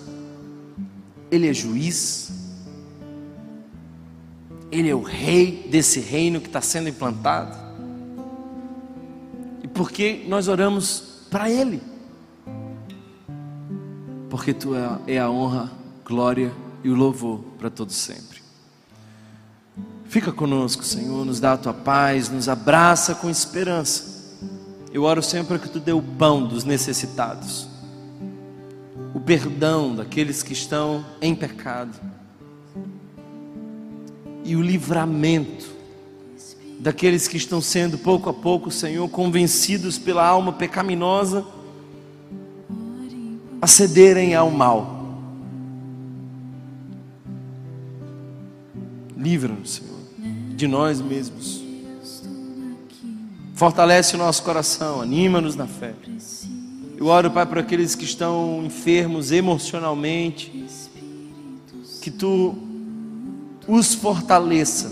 [1.31, 2.35] Ele é Juiz,
[4.75, 7.57] ele é o rei desse reino que está sendo implantado.
[9.63, 11.81] E por que nós oramos para Ele?
[14.29, 15.71] Porque Tu é, é a honra,
[16.03, 16.51] glória
[16.83, 18.34] e o louvor para todos sempre.
[20.07, 24.15] Fica conosco, Senhor, nos dá a tua paz, nos abraça com esperança.
[24.93, 27.67] Eu oro sempre que tu dê o pão dos necessitados,
[29.13, 31.99] o perdão daqueles que estão em pecado
[34.45, 35.75] e o livramento
[36.79, 41.45] daqueles que estão sendo pouco a pouco, Senhor, convencidos pela alma pecaminosa
[43.61, 44.95] a cederem ao mal.
[49.17, 49.94] Livra-nos, Senhor,
[50.55, 51.61] de nós mesmos.
[53.53, 55.93] Fortalece o nosso coração, anima-nos na fé.
[56.97, 60.65] Eu oro, Pai, por aqueles que estão enfermos emocionalmente,
[62.01, 62.55] que Tu
[63.67, 64.91] os fortaleça.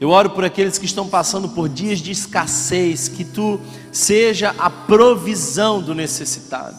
[0.00, 3.60] Eu oro por aqueles que estão passando por dias de escassez, que tu
[3.92, 6.78] seja a provisão do necessitado.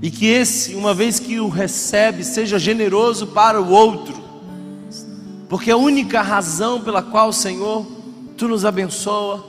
[0.00, 4.25] E que esse, uma vez que o recebe, seja generoso para o outro.
[5.48, 7.86] Porque a única razão pela qual, Senhor,
[8.36, 9.46] tu nos abençoa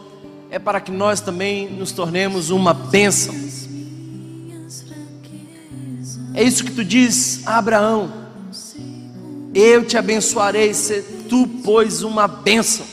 [0.50, 3.36] é para que nós também nos tornemos uma bênção.
[6.34, 8.28] É isso que tu diz a Abraão
[9.60, 12.86] eu te abençoarei, se tu, pois, uma bênção.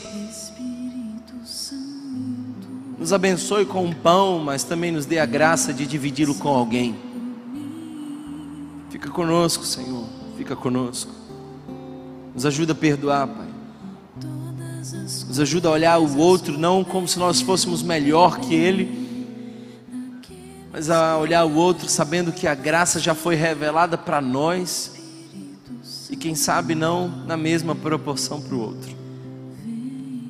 [2.97, 6.95] Nos abençoe com um pão, mas também nos dê a graça de dividi-lo com alguém.
[8.89, 10.05] Fica conosco, Senhor,
[10.37, 11.11] fica conosco.
[12.35, 13.47] Nos ajuda a perdoar, Pai.
[15.27, 19.05] Nos ajuda a olhar o outro não como se nós fôssemos melhor que ele,
[20.71, 24.91] mas a olhar o outro sabendo que a graça já foi revelada para nós
[26.09, 28.93] e quem sabe não na mesma proporção para o outro.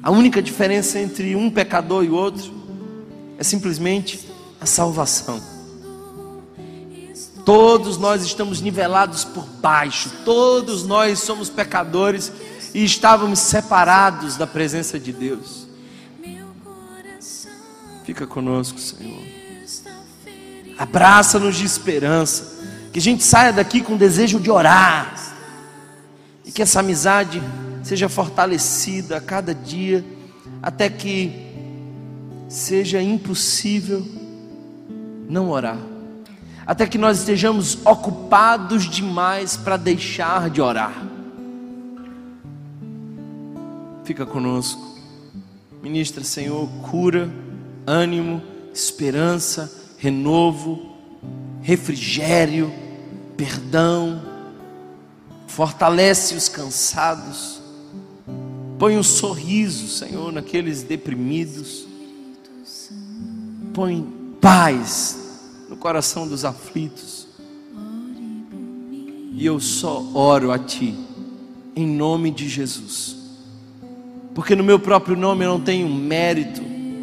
[0.03, 2.53] A única diferença entre um pecador e o outro
[3.39, 4.29] é simplesmente
[4.61, 5.54] a salvação.
[7.45, 12.31] Todos nós estamos nivelados por baixo, todos nós somos pecadores
[12.73, 15.67] e estávamos separados da presença de Deus.
[18.03, 19.23] Fica conosco, Senhor.
[20.77, 22.55] Abraça-nos de esperança.
[22.91, 25.15] Que a gente saia daqui com desejo de orar.
[26.43, 27.41] E que essa amizade
[27.83, 30.03] seja fortalecida a cada dia,
[30.61, 31.31] até que
[32.49, 34.05] seja impossível
[35.29, 35.94] não orar.
[36.65, 41.05] Até que nós estejamos ocupados demais para deixar de orar.
[44.03, 44.95] Fica conosco.
[45.81, 47.29] Ministra, Senhor, cura,
[47.85, 48.41] ânimo,
[48.73, 50.95] esperança, renovo,
[51.61, 52.73] refrigério,
[53.37, 54.21] perdão.
[55.47, 57.61] Fortalece os cansados.
[58.79, 61.87] Põe um sorriso, Senhor, naqueles deprimidos.
[63.71, 64.03] Põe
[64.41, 65.24] paz
[65.75, 67.27] no coração dos aflitos.
[69.33, 70.97] E eu só oro a Ti,
[71.75, 73.17] em nome de Jesus.
[74.33, 76.61] Porque no meu próprio nome eu não tenho mérito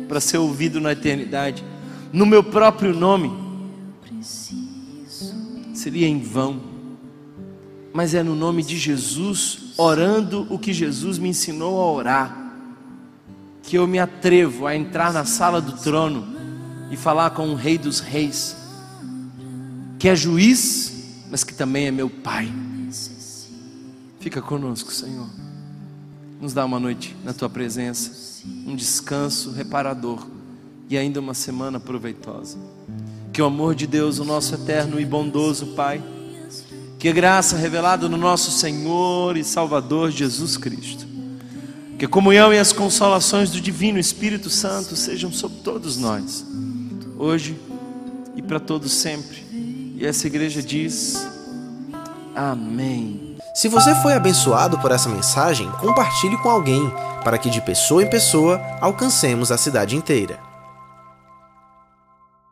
[0.09, 1.63] para ser ouvido na eternidade.
[2.13, 3.31] No meu próprio nome
[5.75, 6.59] seria em vão.
[7.93, 12.55] Mas é no nome de Jesus, orando o que Jesus me ensinou a orar,
[13.63, 16.27] que eu me atrevo a entrar na sala do trono
[16.91, 18.62] e falar com o Rei dos Reis
[20.03, 20.93] que é juiz,
[21.31, 22.53] mas que também é meu Pai.
[24.19, 25.29] Fica conosco, Senhor.
[26.41, 30.27] Nos dá uma noite na tua presença, um descanso reparador
[30.91, 32.59] e ainda uma semana proveitosa.
[33.33, 36.03] Que o amor de Deus, o nosso eterno e bondoso Pai,
[36.99, 41.07] que a graça revelada no nosso Senhor e Salvador Jesus Cristo,
[41.97, 46.45] que a comunhão e as consolações do Divino Espírito Santo sejam sobre todos nós,
[47.17, 47.57] hoje
[48.35, 49.52] e para todos sempre.
[50.03, 51.29] E essa igreja diz:
[52.35, 53.37] Amém.
[53.55, 56.93] Se você foi abençoado por essa mensagem, compartilhe com alguém,
[57.23, 60.41] para que de pessoa em pessoa alcancemos a cidade inteira.